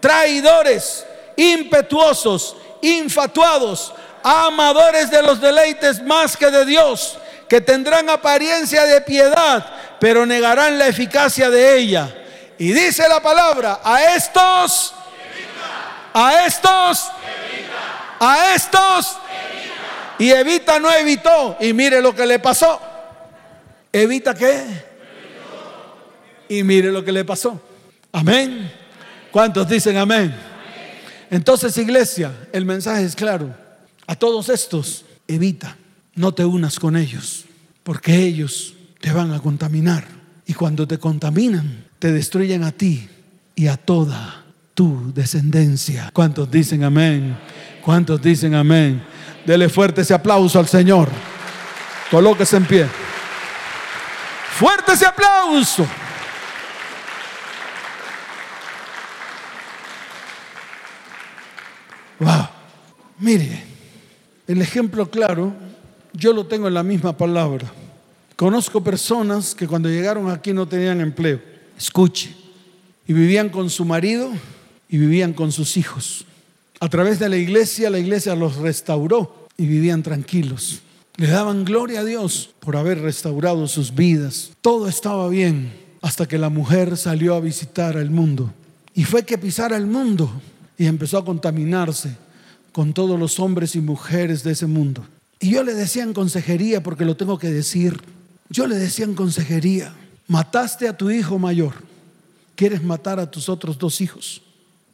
[0.00, 1.06] traidores,
[1.36, 9.64] impetuosos, infatuados, amadores de los deleites más que de Dios, que tendrán apariencia de piedad,
[10.00, 12.14] pero negarán la eficacia de ella.
[12.58, 14.94] Y dice la palabra, a estos,
[16.12, 17.10] a estos,
[18.20, 19.16] a estos.
[20.18, 21.56] Y Evita no evitó.
[21.60, 22.80] Y mire lo que le pasó.
[23.92, 24.64] ¿Evita qué?
[26.48, 27.60] Y mire lo que le pasó.
[28.12, 28.70] Amén.
[29.30, 30.34] ¿Cuántos dicen amén?
[31.30, 33.54] Entonces, iglesia, el mensaje es claro.
[34.06, 35.76] A todos estos, evita,
[36.14, 37.44] no te unas con ellos,
[37.82, 40.06] porque ellos te van a contaminar.
[40.46, 43.08] Y cuando te contaminan, te destruyen a ti
[43.54, 46.10] y a toda tu descendencia.
[46.12, 47.36] ¿Cuántos dicen amén?
[47.82, 49.02] ¿Cuántos dicen amén?
[49.44, 51.08] Dele fuerte ese aplauso al Señor.
[52.10, 52.86] Colóquese en pie.
[54.58, 55.86] Fuerte ese aplauso.
[62.20, 62.48] Wow.
[63.18, 63.64] Mire,
[64.46, 65.52] el ejemplo claro,
[66.12, 67.66] yo lo tengo en la misma palabra.
[68.36, 71.40] Conozco personas que cuando llegaron aquí no tenían empleo.
[71.76, 72.34] Escuche.
[73.06, 74.30] Y vivían con su marido
[74.88, 76.24] y vivían con sus hijos.
[76.84, 80.82] A través de la iglesia, la iglesia los restauró y vivían tranquilos.
[81.16, 84.50] Le daban gloria a Dios por haber restaurado sus vidas.
[84.60, 88.52] Todo estaba bien hasta que la mujer salió a visitar al mundo.
[88.94, 90.30] Y fue que pisara el mundo
[90.76, 92.18] y empezó a contaminarse
[92.70, 95.06] con todos los hombres y mujeres de ese mundo.
[95.40, 97.98] Y yo le decía en consejería, porque lo tengo que decir,
[98.50, 99.94] yo le decía en consejería,
[100.28, 101.72] mataste a tu hijo mayor,
[102.54, 104.42] quieres matar a tus otros dos hijos.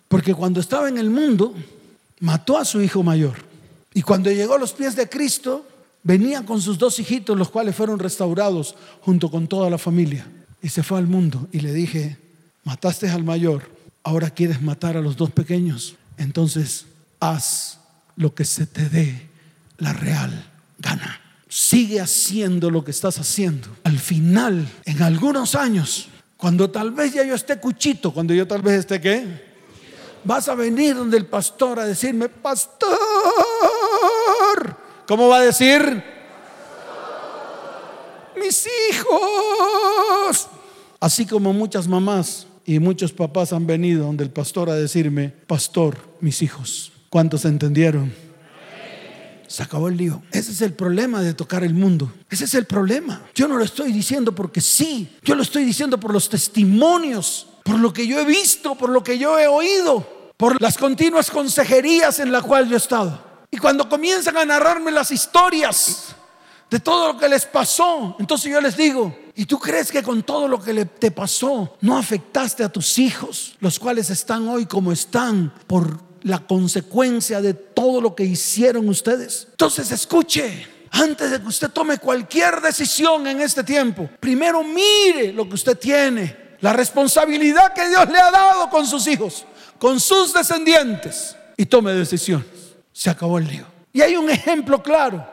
[0.07, 1.53] Porque cuando estaba en el mundo,
[2.21, 3.37] mató a su hijo mayor.
[3.93, 5.67] Y cuando llegó a los pies de Cristo,
[6.03, 10.27] venía con sus dos hijitos, los cuales fueron restaurados junto con toda la familia.
[10.63, 12.19] Y se fue al mundo y le dije,
[12.65, 13.71] mataste al mayor,
[14.03, 15.97] ahora quieres matar a los dos pequeños.
[16.17, 16.87] Entonces,
[17.19, 17.79] haz
[18.17, 19.29] lo que se te dé
[19.79, 21.21] la real gana.
[21.49, 23.69] Sigue haciendo lo que estás haciendo.
[23.83, 28.63] Al final, en algunos años, cuando tal vez ya yo esté cuchito, cuando yo tal
[28.63, 29.50] vez esté qué?
[30.25, 32.89] Vas a venir donde el pastor a decirme, pastor,
[35.07, 36.03] ¿cómo va a decir?
[38.37, 40.49] Mis hijos.
[40.99, 45.97] Así como muchas mamás y muchos papás han venido donde el pastor a decirme, pastor,
[46.21, 46.93] mis hijos.
[47.09, 48.13] ¿Cuántos entendieron?
[49.47, 50.23] Se acabó el lío.
[50.31, 52.13] Ese es el problema de tocar el mundo.
[52.31, 53.23] Ese es el problema.
[53.35, 55.17] Yo no lo estoy diciendo porque sí.
[55.25, 59.05] Yo lo estoy diciendo por los testimonios por lo que yo he visto, por lo
[59.05, 60.05] que yo he oído,
[60.37, 63.23] por las continuas consejerías en las cuales yo he estado.
[63.49, 66.09] Y cuando comienzan a narrarme las historias
[66.69, 70.25] de todo lo que les pasó, entonces yo les digo, ¿y tú crees que con
[70.25, 74.91] todo lo que te pasó no afectaste a tus hijos, los cuales están hoy como
[74.91, 79.47] están por la consecuencia de todo lo que hicieron ustedes?
[79.53, 85.49] Entonces escuche, antes de que usted tome cualquier decisión en este tiempo, primero mire lo
[85.49, 89.45] que usted tiene la responsabilidad que Dios le ha dado con sus hijos,
[89.79, 92.47] con sus descendientes y tome decisiones.
[92.93, 93.67] Se acabó el lío.
[93.93, 95.27] Y hay un ejemplo claro.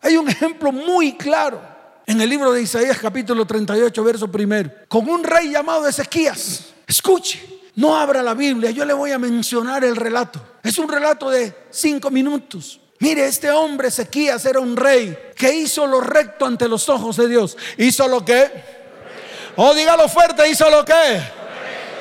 [0.00, 1.60] Hay un ejemplo muy claro
[2.06, 6.74] en el libro de Isaías capítulo 38, verso primero, con un rey llamado Ezequías.
[6.86, 7.40] Escuche,
[7.76, 10.40] no abra la Biblia, yo le voy a mencionar el relato.
[10.62, 12.80] Es un relato de cinco minutos.
[13.00, 17.28] Mire, este hombre Ezequías era un rey que hizo lo recto ante los ojos de
[17.28, 17.56] Dios.
[17.78, 18.83] ¿Hizo lo que?
[19.56, 21.22] Oh, dígalo fuerte, ¿hizo lo que?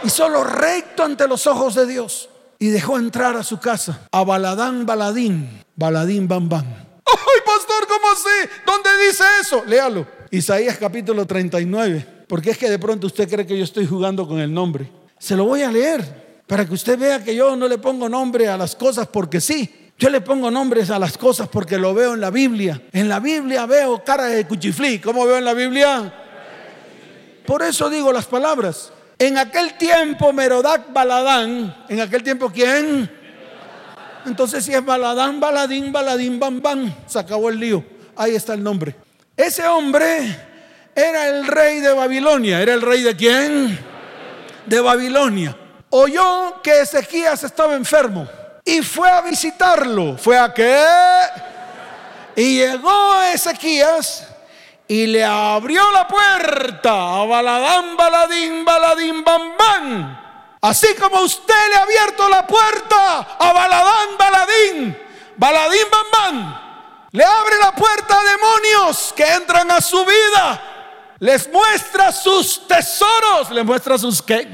[0.03, 2.29] Hizo lo recto ante los ojos de Dios.
[2.57, 6.65] Y dejó entrar a su casa a Baladán Baladín, Baladín Bam Bam.
[6.65, 8.49] ¡Ay, pastor, cómo así!
[8.65, 9.63] ¿Dónde dice eso?
[9.65, 10.07] Léalo.
[10.31, 12.25] Isaías capítulo 39.
[12.27, 14.89] Porque es que de pronto usted cree que yo estoy jugando con el nombre.
[15.19, 18.47] Se lo voy a leer para que usted vea que yo no le pongo nombre
[18.47, 19.91] a las cosas porque sí.
[19.99, 22.81] Yo le pongo nombres a las cosas porque lo veo en la Biblia.
[22.91, 24.99] En la Biblia veo cara de cuchiflí.
[24.99, 26.22] ¿Cómo veo en la Biblia?
[27.45, 28.91] Por eso digo las palabras.
[29.19, 33.09] En aquel tiempo Merodac Baladán, en aquel tiempo ¿quién?
[34.25, 37.83] Entonces si es Baladán, Baladín, Baladín, Bam, Bam, se acabó el lío.
[38.15, 38.95] Ahí está el nombre.
[39.35, 40.37] Ese hombre
[40.95, 42.61] era el rey de Babilonia.
[42.61, 43.79] ¿Era el rey de quién?
[44.65, 45.57] De Babilonia.
[45.89, 48.27] Oyó que Ezequías estaba enfermo
[48.65, 50.17] y fue a visitarlo.
[50.17, 50.85] ¿Fue a qué?
[52.35, 54.27] Y llegó Ezequías
[54.93, 60.19] y le abrió la puerta a Baladán, Baladín, Baladín, Bam, Bam.
[60.61, 64.97] Así como usted le ha abierto la puerta a Baladán, Baladín,
[65.35, 66.59] Baladín, Bam, Bam.
[67.09, 70.61] Le abre la puerta a demonios que entran a su vida.
[71.17, 73.49] Les muestra sus tesoros.
[73.49, 74.47] ¿Le muestra sus qué?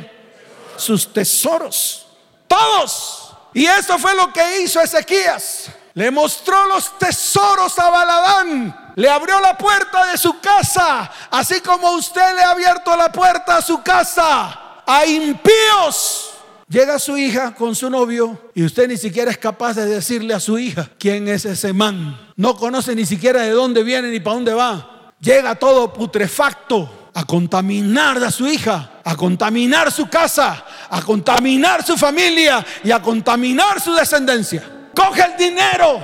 [0.77, 2.07] Sus tesoros.
[2.47, 3.33] Todos.
[3.53, 5.69] Y eso fue lo que hizo Ezequías.
[5.99, 8.93] Le mostró los tesoros a Baladán.
[8.95, 11.11] Le abrió la puerta de su casa.
[11.29, 16.29] Así como usted le ha abierto la puerta a su casa a impíos.
[16.69, 20.39] Llega su hija con su novio y usted ni siquiera es capaz de decirle a
[20.39, 22.17] su hija quién es ese man.
[22.37, 25.11] No conoce ni siquiera de dónde viene ni para dónde va.
[25.19, 31.97] Llega todo putrefacto a contaminar a su hija, a contaminar su casa, a contaminar su
[31.97, 34.78] familia y a contaminar su descendencia.
[34.99, 36.01] Coge el dinero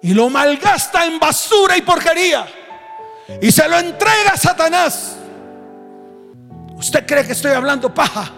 [0.00, 2.46] y lo malgasta en basura y porquería
[3.42, 5.16] y se lo entrega a Satanás.
[6.76, 8.32] ¿Usted cree que estoy hablando paja?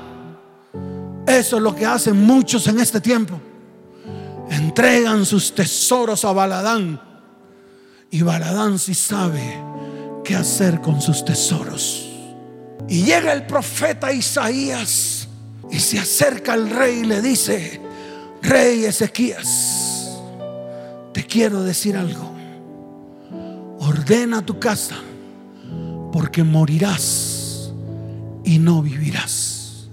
[1.29, 3.41] Eso es lo que hacen muchos en este tiempo.
[4.51, 7.01] Entregan sus tesoros a Baladán.
[8.11, 9.61] Y Baladán sí sabe
[10.25, 12.09] qué hacer con sus tesoros.
[12.89, 15.29] Y llega el profeta Isaías
[15.71, 17.86] y se acerca al rey y le dice,
[18.43, 20.19] rey Ezequías,
[21.13, 22.31] te quiero decir algo.
[23.79, 24.97] Ordena tu casa
[26.13, 27.71] porque morirás
[28.45, 29.89] y no vivirás.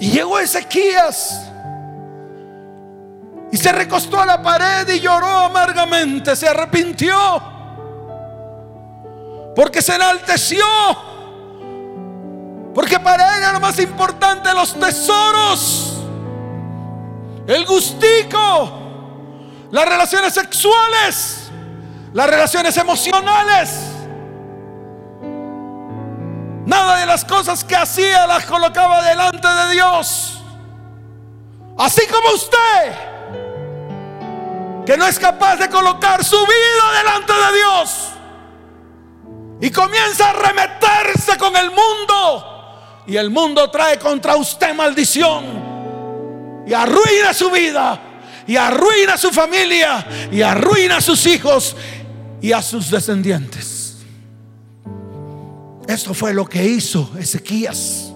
[0.00, 1.48] Y llegó Ezequías
[3.50, 7.52] y se recostó a la pared y lloró amargamente, se arrepintió
[9.54, 10.64] porque se enalteció.
[12.74, 15.98] Porque para él era más importante los tesoros,
[17.46, 18.80] el gustico,
[19.70, 21.50] las relaciones sexuales,
[22.12, 23.70] las relaciones emocionales.
[26.64, 30.40] Nada de las cosas que hacía las colocaba delante de Dios.
[31.76, 33.12] Así como usted,
[34.86, 38.08] que no es capaz de colocar su vida delante de Dios.
[39.60, 42.51] Y comienza a remeterse con el mundo.
[43.06, 46.64] Y el mundo trae contra usted maldición.
[46.66, 48.00] Y arruina su vida.
[48.46, 50.06] Y arruina su familia.
[50.30, 51.76] Y arruina a sus hijos.
[52.40, 53.96] Y a sus descendientes.
[55.86, 58.12] Esto fue lo que hizo Ezequías.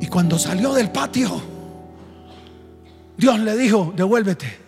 [0.00, 1.40] Y cuando salió del patio,
[3.16, 4.58] Dios le dijo, devuélvete.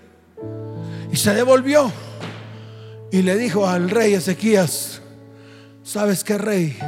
[1.13, 1.93] Y se devolvió.
[3.13, 5.01] Y le dijo al rey Ezequías,
[5.85, 6.79] ¿sabes qué rey?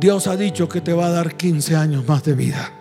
[0.00, 2.72] Dios ha dicho que te va a dar 15 años más de vida.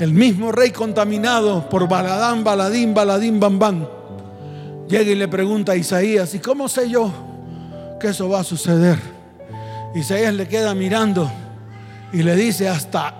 [0.00, 3.88] El mismo rey contaminado por Baladán, Baladín, Baladín, Bambán
[4.88, 7.12] llega y le pregunta a Isaías, ¿y cómo sé yo
[8.00, 8.98] que eso va a suceder?
[9.94, 11.30] Isaías le queda mirando
[12.12, 13.14] y le dice, hasta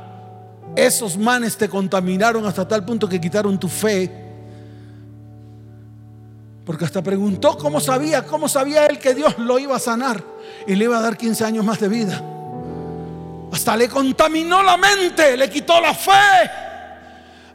[0.74, 4.19] esos manes te contaminaron hasta tal punto que quitaron tu fe.
[6.64, 10.22] Porque hasta preguntó cómo sabía, cómo sabía él que Dios lo iba a sanar
[10.66, 12.22] y le iba a dar 15 años más de vida.
[13.52, 16.50] Hasta le contaminó la mente, le quitó la fe.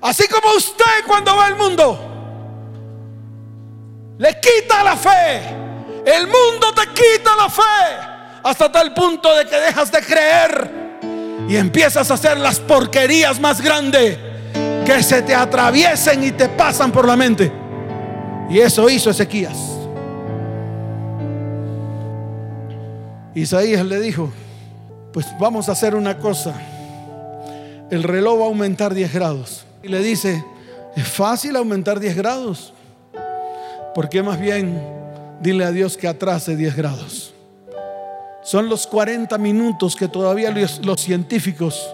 [0.02, 2.12] Así como usted cuando va al mundo
[4.18, 5.42] le quita la fe.
[6.06, 7.62] El mundo te quita la fe
[8.44, 10.72] hasta tal punto de que dejas de creer
[11.50, 14.18] y empiezas a hacer las porquerías más grandes
[14.86, 17.52] que se te atraviesen y te pasan por la mente.
[18.50, 19.58] Y eso hizo Ezequías.
[23.34, 24.32] Isaías le dijo,
[25.12, 26.56] pues vamos a hacer una cosa.
[27.92, 29.66] El reloj va a aumentar 10 grados.
[29.84, 30.44] Y le dice,
[30.96, 32.74] es fácil aumentar 10 grados.
[33.94, 34.82] Porque más bien
[35.42, 37.34] dile a Dios que atrase 10 grados.
[38.42, 41.94] Son los 40 minutos que todavía los, los científicos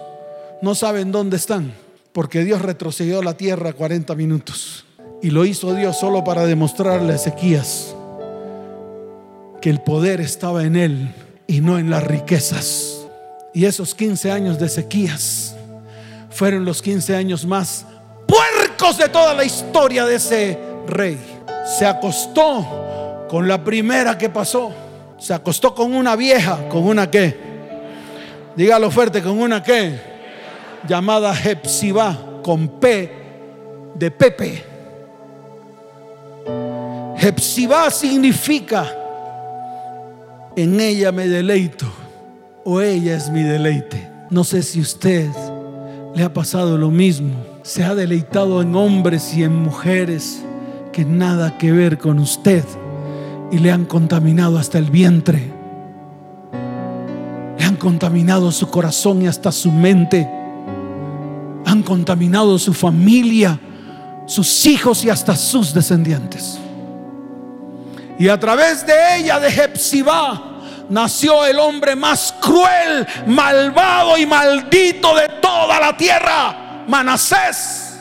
[0.60, 1.72] no saben dónde están.
[2.12, 4.84] Porque Dios retrocedió la tierra 40 minutos.
[5.22, 7.94] Y lo hizo Dios solo para demostrarle a Ezequías
[9.60, 11.14] que el poder estaba en él
[11.46, 13.06] y no en las riquezas.
[13.54, 15.54] Y esos 15 años de Ezequías
[16.28, 17.86] fueron los 15 años más
[18.26, 20.58] puercos de toda la historia de ese
[20.88, 21.16] rey.
[21.78, 24.72] Se acostó con la primera que pasó.
[25.18, 27.36] Se acostó con una vieja, con una qué.
[28.56, 30.00] Dígalo fuerte, con una qué.
[30.88, 33.12] Llamada Hepzibá, con P
[33.94, 34.71] de Pepe.
[37.24, 38.84] Hepzibá significa
[40.56, 41.86] en ella me deleito
[42.64, 44.10] o ella es mi deleite.
[44.28, 45.30] No sé si usted
[46.16, 47.36] le ha pasado lo mismo.
[47.62, 50.42] Se ha deleitado en hombres y en mujeres
[50.90, 52.64] que nada que ver con usted
[53.52, 55.52] y le han contaminado hasta el vientre.
[57.56, 60.28] Le han contaminado su corazón y hasta su mente.
[61.66, 63.60] Han contaminado su familia,
[64.26, 66.58] sus hijos y hasta sus descendientes.
[68.18, 70.40] Y a través de ella, de Hepzibá,
[70.88, 78.00] nació el hombre más cruel, malvado y maldito de toda la tierra, Manasés,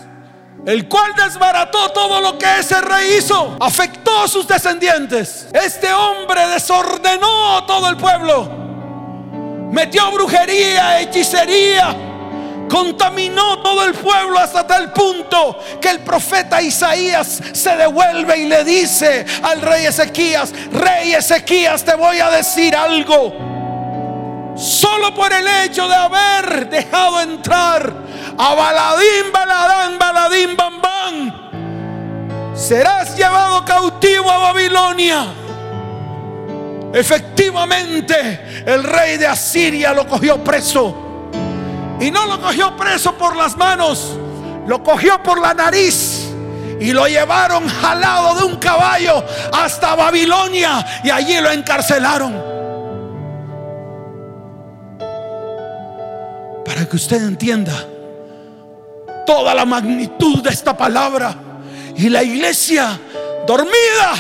[0.66, 5.48] el cual desbarató todo lo que ese rey hizo, afectó a sus descendientes.
[5.54, 8.50] Este hombre desordenó todo el pueblo,
[9.72, 12.11] metió brujería, hechicería
[12.72, 18.64] contaminó todo el pueblo hasta tal punto que el profeta Isaías se devuelve y le
[18.64, 24.54] dice al rey Ezequías, rey Ezequías, te voy a decir algo.
[24.56, 27.94] Solo por el hecho de haber dejado entrar
[28.38, 30.72] a Baladín, Baladán, Baladín, Bam,
[32.56, 35.26] serás llevado cautivo a Babilonia.
[36.94, 41.11] Efectivamente, el rey de Asiria lo cogió preso
[42.02, 44.18] y no lo cogió preso por las manos,
[44.66, 46.30] lo cogió por la nariz
[46.80, 49.24] y lo llevaron jalado de un caballo
[49.54, 52.34] hasta Babilonia y allí lo encarcelaron.
[56.66, 57.86] Para que usted entienda
[59.28, 61.36] toda la magnitud de esta palabra
[61.96, 63.00] y la iglesia
[63.46, 64.16] dormida,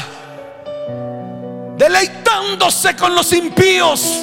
[1.77, 4.19] deleitándose con los impíos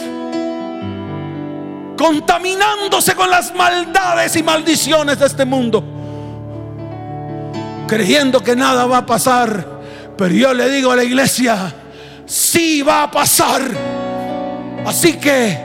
[1.99, 5.85] contaminándose con las maldades y maldiciones de este mundo,
[7.89, 9.67] creyendo que nada va a pasar.
[10.17, 11.75] Pero yo le digo a la iglesia,
[12.25, 13.63] sí va a pasar.
[14.87, 15.59] Así que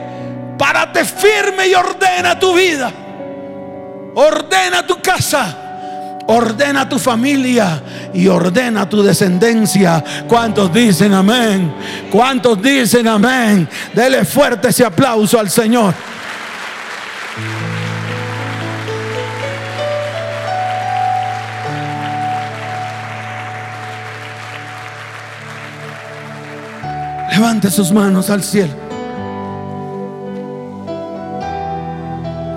[0.58, 2.92] párate firme y ordena tu vida.
[4.16, 5.60] Ordena tu casa.
[6.26, 7.82] Ordena tu familia
[8.14, 10.02] y ordena tu descendencia.
[10.26, 11.74] ¿Cuántos dicen amén?
[12.10, 13.68] ¿Cuántos dicen amén?
[13.92, 15.94] Dele fuerte ese aplauso al Señor.
[27.44, 28.72] Levante sus manos al cielo.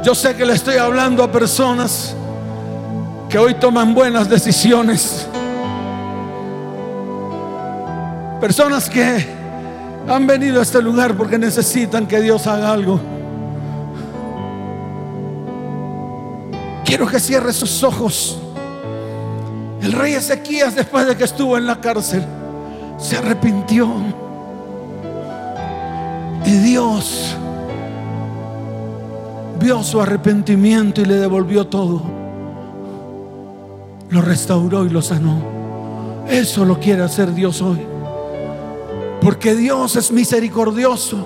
[0.02, 2.16] Yo sé que le estoy hablando a personas
[3.28, 5.28] que hoy toman buenas decisiones.
[8.40, 9.28] Personas que
[10.08, 12.98] han venido a este lugar porque necesitan que Dios haga algo.
[16.86, 18.40] Quiero que cierre sus ojos.
[19.82, 22.24] El rey Ezequías, después de que estuvo en la cárcel,
[22.98, 24.26] se arrepintió.
[26.48, 27.36] Y Dios
[29.60, 32.02] vio su arrepentimiento y le devolvió todo.
[34.10, 35.42] Lo restauró y lo sanó.
[36.30, 37.80] Eso lo quiere hacer Dios hoy.
[39.20, 41.18] Porque Dios es misericordioso.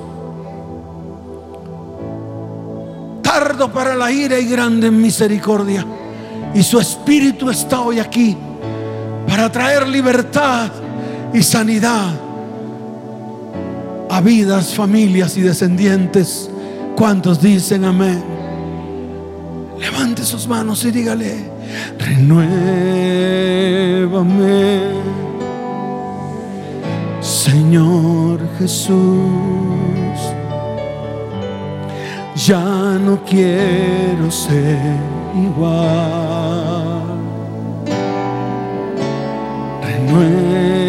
[3.21, 5.85] Tardo para la ira y grande en misericordia.
[6.55, 8.35] Y su espíritu está hoy aquí
[9.27, 10.71] para traer libertad
[11.31, 12.30] y sanidad
[14.23, 16.49] vidas, familias y descendientes.
[16.95, 18.23] ¿Cuántos dicen amén?
[19.79, 21.49] Levante sus manos y dígale,
[21.97, 22.51] renuévame,
[27.19, 28.99] Señor Jesús.
[32.35, 34.77] ya no quiero ser
[35.35, 37.01] igual.
[39.81, 40.80] Renuévame,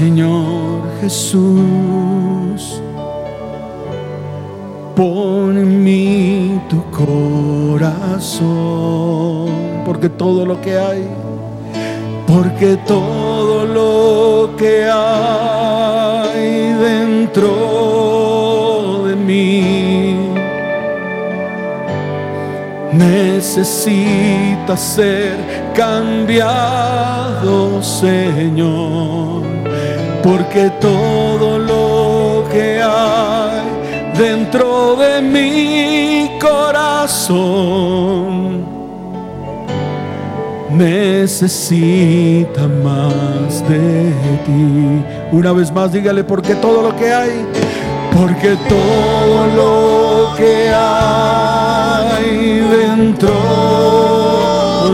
[0.00, 2.62] Señor Jesús.
[4.96, 8.40] Pon en mí tu corazón,
[9.84, 11.06] porque todo lo que hay,
[12.26, 17.50] porque todo lo que hay dentro
[19.06, 20.16] de mí
[22.94, 25.36] necesita ser
[25.74, 29.19] cambiado, Señor,
[30.22, 33.62] porque todo lo que hay
[34.16, 38.00] dentro de mi corazón
[40.72, 44.12] necesita más de
[44.46, 45.04] ti.
[45.32, 47.46] Una vez más, dígale, porque todo lo que hay,
[48.12, 53.32] porque todo lo que hay dentro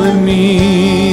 [0.03, 1.06] de mí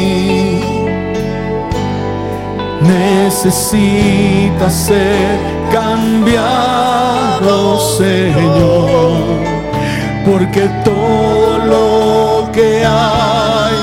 [2.93, 5.39] necesita ser
[5.71, 7.55] cambiado,
[7.97, 9.13] Señor,
[10.25, 13.75] porque todo lo que hay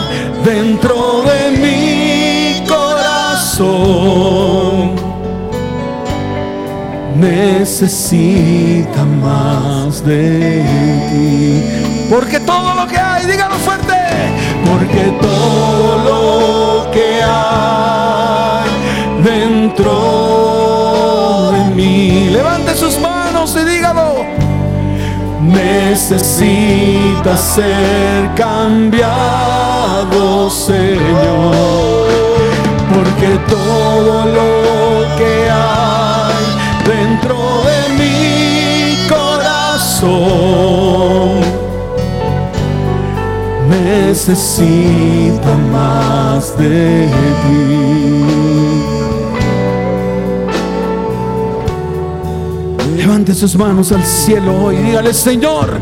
[0.45, 3.71] dentro de mi corazón
[7.17, 10.63] necesita más de
[11.11, 11.65] ti.
[12.09, 13.95] Porque todo lo que hay, dígalo fuerte,
[14.69, 17.90] porque todo lo que hay
[19.71, 24.25] dentro de mí, levante sus manos y dígalo,
[25.43, 29.71] necesita ser cambiado,
[30.51, 32.09] Señor,
[32.93, 36.35] porque todo lo que hay
[36.85, 37.37] dentro
[37.69, 40.11] de mi corazón
[43.69, 47.07] necesita más de
[47.43, 48.50] ti.
[53.11, 55.81] Levante sus manos al cielo hoy dígale, Señor,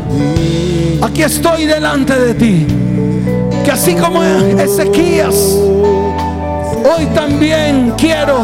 [0.99, 2.65] aquí estoy delante de ti.
[3.63, 8.39] Que así como Ezequías, hoy también quiero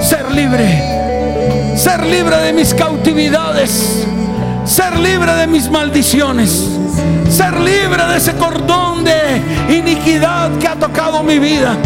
[0.00, 1.76] ser libre.
[1.76, 4.06] Ser libre de mis cautividades.
[4.64, 6.70] Ser libre de mis maldiciones.
[7.28, 11.76] Ser libre de ese cordón de iniquidad que ha tocado mi vida.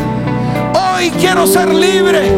[0.74, 2.28] Hoy quiero ser libre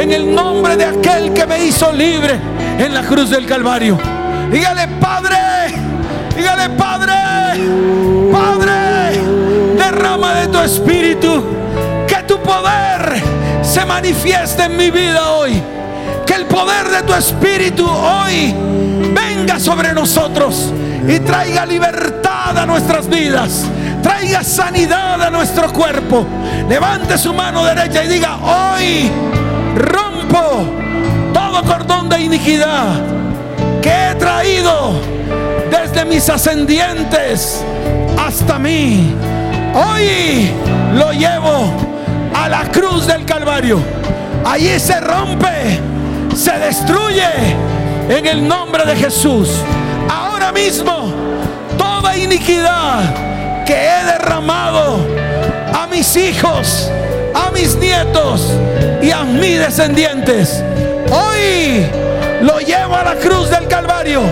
[0.00, 3.98] en el nombre de aquel que me hizo libre en la cruz del Calvario.
[4.50, 5.36] Dígale, Padre,
[6.36, 7.12] dígale, Padre,
[8.32, 9.20] Padre,
[9.76, 11.44] derrama de tu espíritu,
[12.06, 13.22] que tu poder
[13.62, 15.62] se manifieste en mi vida hoy.
[16.26, 18.54] Que el poder de tu espíritu hoy
[19.12, 20.72] venga sobre nosotros
[21.06, 23.64] y traiga libertad a nuestras vidas.
[24.02, 26.26] Traiga sanidad a nuestro cuerpo.
[26.68, 29.10] Levante su mano derecha y diga, hoy
[29.76, 30.83] rompo
[31.54, 32.96] todo cordón de iniquidad
[33.80, 34.94] que he traído
[35.70, 37.62] desde mis ascendientes
[38.18, 39.14] hasta mí.
[39.72, 40.50] Hoy
[40.94, 41.72] lo llevo
[42.34, 43.78] a la cruz del Calvario.
[44.44, 45.78] Allí se rompe,
[46.34, 47.28] se destruye
[48.08, 49.50] en el nombre de Jesús.
[50.10, 51.12] Ahora mismo,
[51.78, 54.98] toda iniquidad que he derramado
[55.72, 56.90] a mis hijos,
[57.32, 58.52] a mis nietos
[59.00, 60.64] y a mis descendientes,
[61.10, 61.86] hoy
[62.42, 64.22] lo llevo a la cruz del Calvario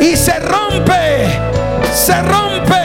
[0.00, 1.26] y se rompe,
[1.92, 2.76] se rompe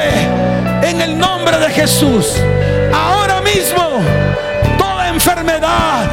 [0.84, 2.36] en el nombre de Jesús.
[2.94, 4.02] Ahora mismo,
[4.78, 6.10] toda enfermedad,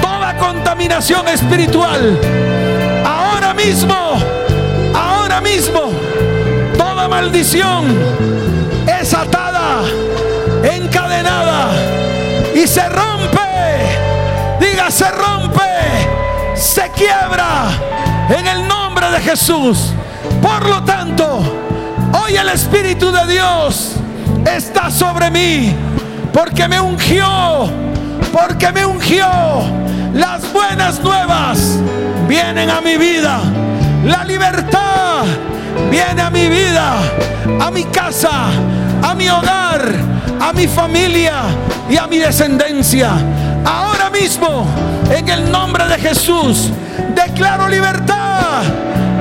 [0.00, 2.18] toda contaminación espiritual,
[3.04, 3.94] ahora mismo,
[4.94, 5.92] ahora mismo,
[6.76, 7.96] toda maldición
[9.00, 9.82] es atada,
[10.62, 11.70] encadenada
[12.54, 13.38] y se rompe.
[14.60, 15.67] Diga, se rompe,
[16.78, 17.70] se quiebra
[18.28, 19.92] en el nombre de Jesús.
[20.40, 21.40] Por lo tanto,
[22.22, 23.94] hoy el Espíritu de Dios
[24.46, 25.74] está sobre mí
[26.32, 27.68] porque me ungió,
[28.32, 29.26] porque me ungió.
[30.14, 31.80] Las buenas nuevas
[32.28, 33.40] vienen a mi vida.
[34.04, 35.24] La libertad
[35.90, 36.94] viene a mi vida,
[37.60, 38.50] a mi casa,
[39.02, 39.82] a mi hogar,
[40.40, 41.42] a mi familia
[41.90, 43.10] y a mi descendencia.
[44.20, 44.66] Mismo,
[45.10, 46.70] en el nombre de Jesús,
[47.14, 48.62] declaro libertad.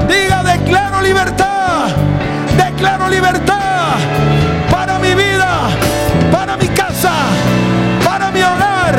[0.08, 1.89] Diga, declaro libertad.
[2.58, 3.93] Declaro libertad
[4.72, 5.70] para mi vida,
[6.32, 7.14] para mi casa,
[8.04, 8.95] para mi hogar,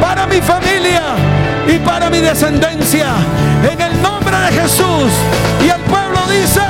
[0.00, 1.02] para mi familia
[1.68, 3.08] y para mi descendencia.
[3.70, 5.12] En el nombre de Jesús.
[5.62, 6.62] Y el pueblo dice,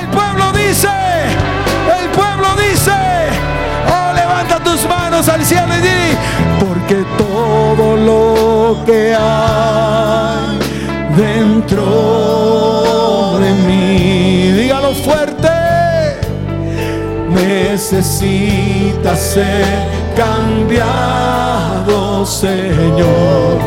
[0.00, 0.88] el pueblo dice,
[2.00, 2.92] el pueblo dice,
[3.88, 6.16] oh, levanta tus manos al cielo y di,
[7.80, 10.58] lo que hay
[11.16, 11.82] dentro
[13.40, 15.48] de mí, dígalo fuerte,
[17.30, 19.64] necesita ser
[20.14, 23.58] cambiado, Señor,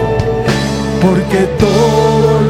[1.01, 2.42] porque todo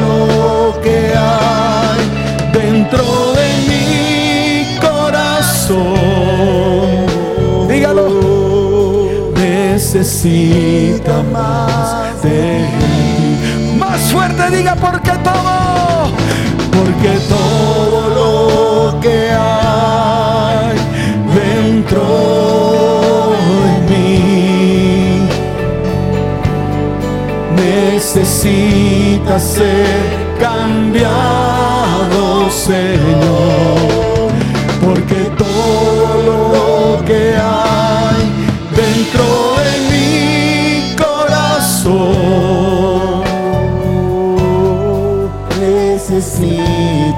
[10.03, 13.77] necesita más de ti.
[13.79, 16.11] Más fuerte diga, porque todo,
[16.77, 20.75] porque todo lo que hay
[21.33, 22.03] dentro
[23.31, 25.25] de mí
[27.55, 29.87] necesita ser
[30.37, 34.12] cambiado, Señor,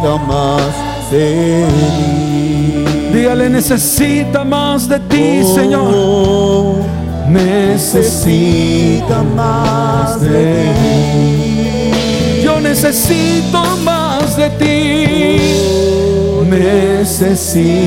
[0.05, 2.85] necesita más de ti.
[3.13, 5.93] Dígale, necesita más de ti, Señor.
[5.95, 6.75] Oh,
[7.27, 8.43] necesita
[9.35, 12.41] más de ti.
[12.43, 15.37] Yo necesito más de ti.
[16.49, 17.85] Necesita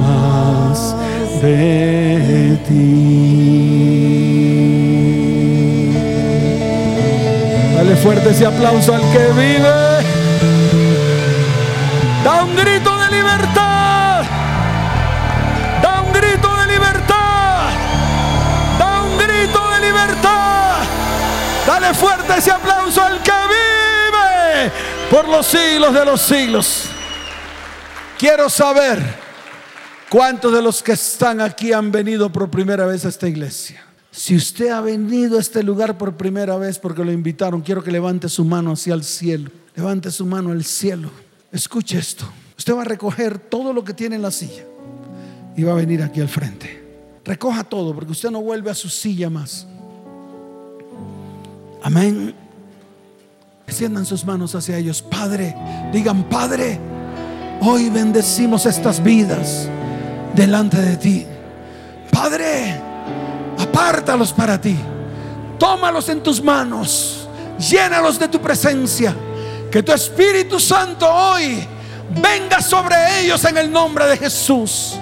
[0.00, 0.94] más
[1.42, 3.16] de ti.
[7.74, 9.95] Dale fuerte ese aplauso al que vive.
[21.94, 24.72] Fuerte ese aplauso al que vive
[25.10, 26.84] por los siglos de los siglos.
[28.18, 29.02] Quiero saber
[30.10, 33.84] cuántos de los que están aquí han venido por primera vez a esta iglesia.
[34.10, 37.90] Si usted ha venido a este lugar por primera vez porque lo invitaron, quiero que
[37.90, 39.50] levante su mano hacia el cielo.
[39.74, 41.10] Levante su mano al cielo.
[41.52, 42.26] Escuche esto.
[42.58, 44.64] Usted va a recoger todo lo que tiene en la silla
[45.56, 46.82] y va a venir aquí al frente.
[47.24, 49.66] Recoja todo porque usted no vuelve a su silla más.
[51.86, 52.34] Amén.
[53.64, 55.00] Extiendan sus manos hacia ellos.
[55.02, 55.54] Padre,
[55.92, 56.80] digan, Padre,
[57.60, 59.68] hoy bendecimos estas vidas
[60.34, 61.26] delante de ti.
[62.10, 62.80] Padre,
[63.56, 64.76] apártalos para ti.
[65.60, 67.28] Tómalos en tus manos.
[67.56, 69.14] Llénalos de tu presencia.
[69.70, 71.64] Que tu Espíritu Santo hoy
[72.20, 74.96] venga sobre ellos en el nombre de Jesús.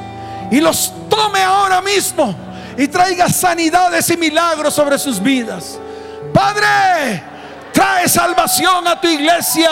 [0.50, 2.34] Y los tome ahora mismo.
[2.76, 5.78] Y traiga sanidades y milagros sobre sus vidas.
[6.34, 7.22] Padre,
[7.72, 9.70] trae salvación a tu iglesia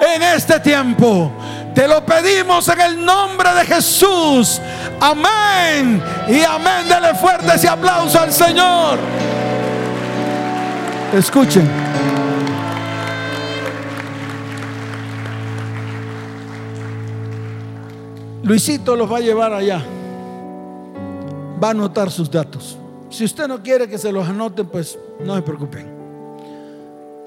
[0.00, 1.30] en este tiempo.
[1.74, 4.58] Te lo pedimos en el nombre de Jesús.
[4.98, 6.02] Amén.
[6.26, 6.88] Y amén.
[6.88, 8.98] Dele fuerte ese aplauso al Señor.
[11.12, 11.68] Escuchen.
[18.42, 19.82] Luisito los va a llevar allá.
[21.62, 22.78] Va a anotar sus datos.
[23.10, 25.97] Si usted no quiere que se los anoten, pues no se preocupen.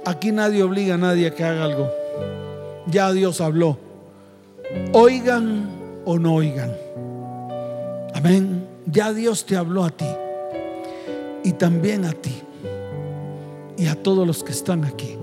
[0.06, 1.92] Aquí nadie obliga a nadie a que haga algo.
[2.88, 3.78] Ya Dios habló.
[4.94, 5.70] Oigan
[6.06, 6.76] o no oigan.
[8.14, 8.66] Amén.
[8.86, 10.08] Ya Dios te habló a ti.
[11.44, 12.42] Y también a ti.
[13.78, 15.18] Y a todos los que están aquí.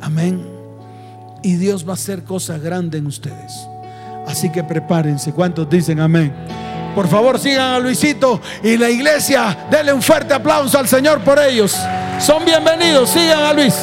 [0.00, 0.44] Amén.
[1.42, 3.66] Y Dios va a hacer cosas grandes en ustedes.
[4.26, 5.32] Así que prepárense.
[5.32, 6.32] ¿Cuántos dicen amén?
[6.94, 9.66] Por favor, sigan a Luisito y la iglesia.
[9.70, 11.76] Denle un fuerte aplauso al Señor por ellos.
[12.18, 13.10] Son bienvenidos.
[13.10, 13.74] Sigan a Luis.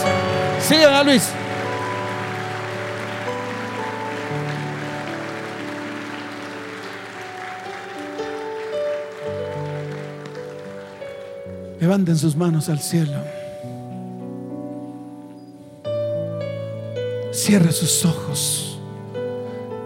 [0.68, 1.30] Sigan Luis.
[11.80, 13.14] Levanten sus manos al cielo.
[17.32, 18.80] Cierre sus ojos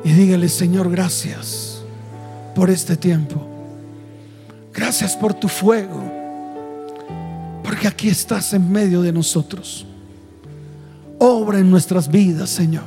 [0.06, 1.82] y dígale, Señor, gracias
[2.56, 3.46] por este tiempo.
[4.74, 6.02] Gracias por tu fuego.
[7.66, 9.89] Porque aquí estás en medio de nosotros.
[11.20, 12.86] Obra en nuestras vidas, Señor.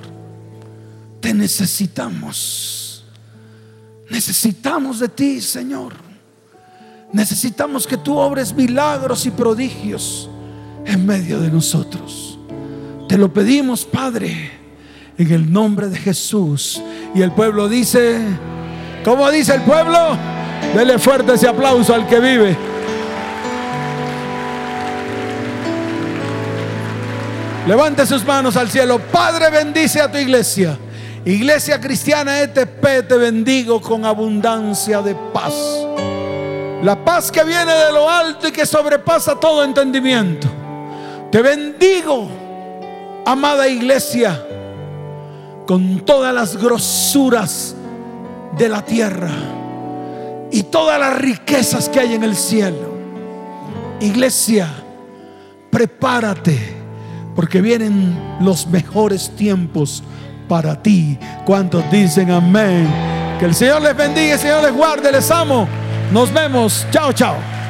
[1.20, 3.04] Te necesitamos.
[4.10, 5.92] Necesitamos de ti, Señor.
[7.12, 10.30] Necesitamos que tú obres milagros y prodigios
[10.86, 12.38] en medio de nosotros.
[13.08, 14.50] Te lo pedimos, Padre,
[15.18, 16.82] en el nombre de Jesús.
[17.14, 18.18] Y el pueblo dice,
[19.04, 20.16] ¿cómo dice el pueblo?
[20.74, 22.71] Dele fuerte ese aplauso al que vive.
[27.66, 28.98] Levante sus manos al cielo.
[28.98, 30.76] Padre, bendice a tu iglesia.
[31.24, 35.54] Iglesia cristiana ETP, te bendigo con abundancia de paz.
[36.82, 40.48] La paz que viene de lo alto y que sobrepasa todo entendimiento.
[41.30, 42.28] Te bendigo,
[43.24, 44.44] amada iglesia,
[45.64, 47.76] con todas las grosuras
[48.58, 49.30] de la tierra
[50.50, 52.92] y todas las riquezas que hay en el cielo.
[54.00, 54.68] Iglesia,
[55.70, 56.81] prepárate
[57.34, 60.02] porque vienen los mejores tiempos
[60.48, 61.18] para ti.
[61.44, 62.88] ¿Cuántos dicen amén?
[63.38, 65.66] Que el Señor les bendiga, el Señor les guarde, les amo.
[66.12, 66.86] Nos vemos.
[66.90, 67.61] Chao, chao.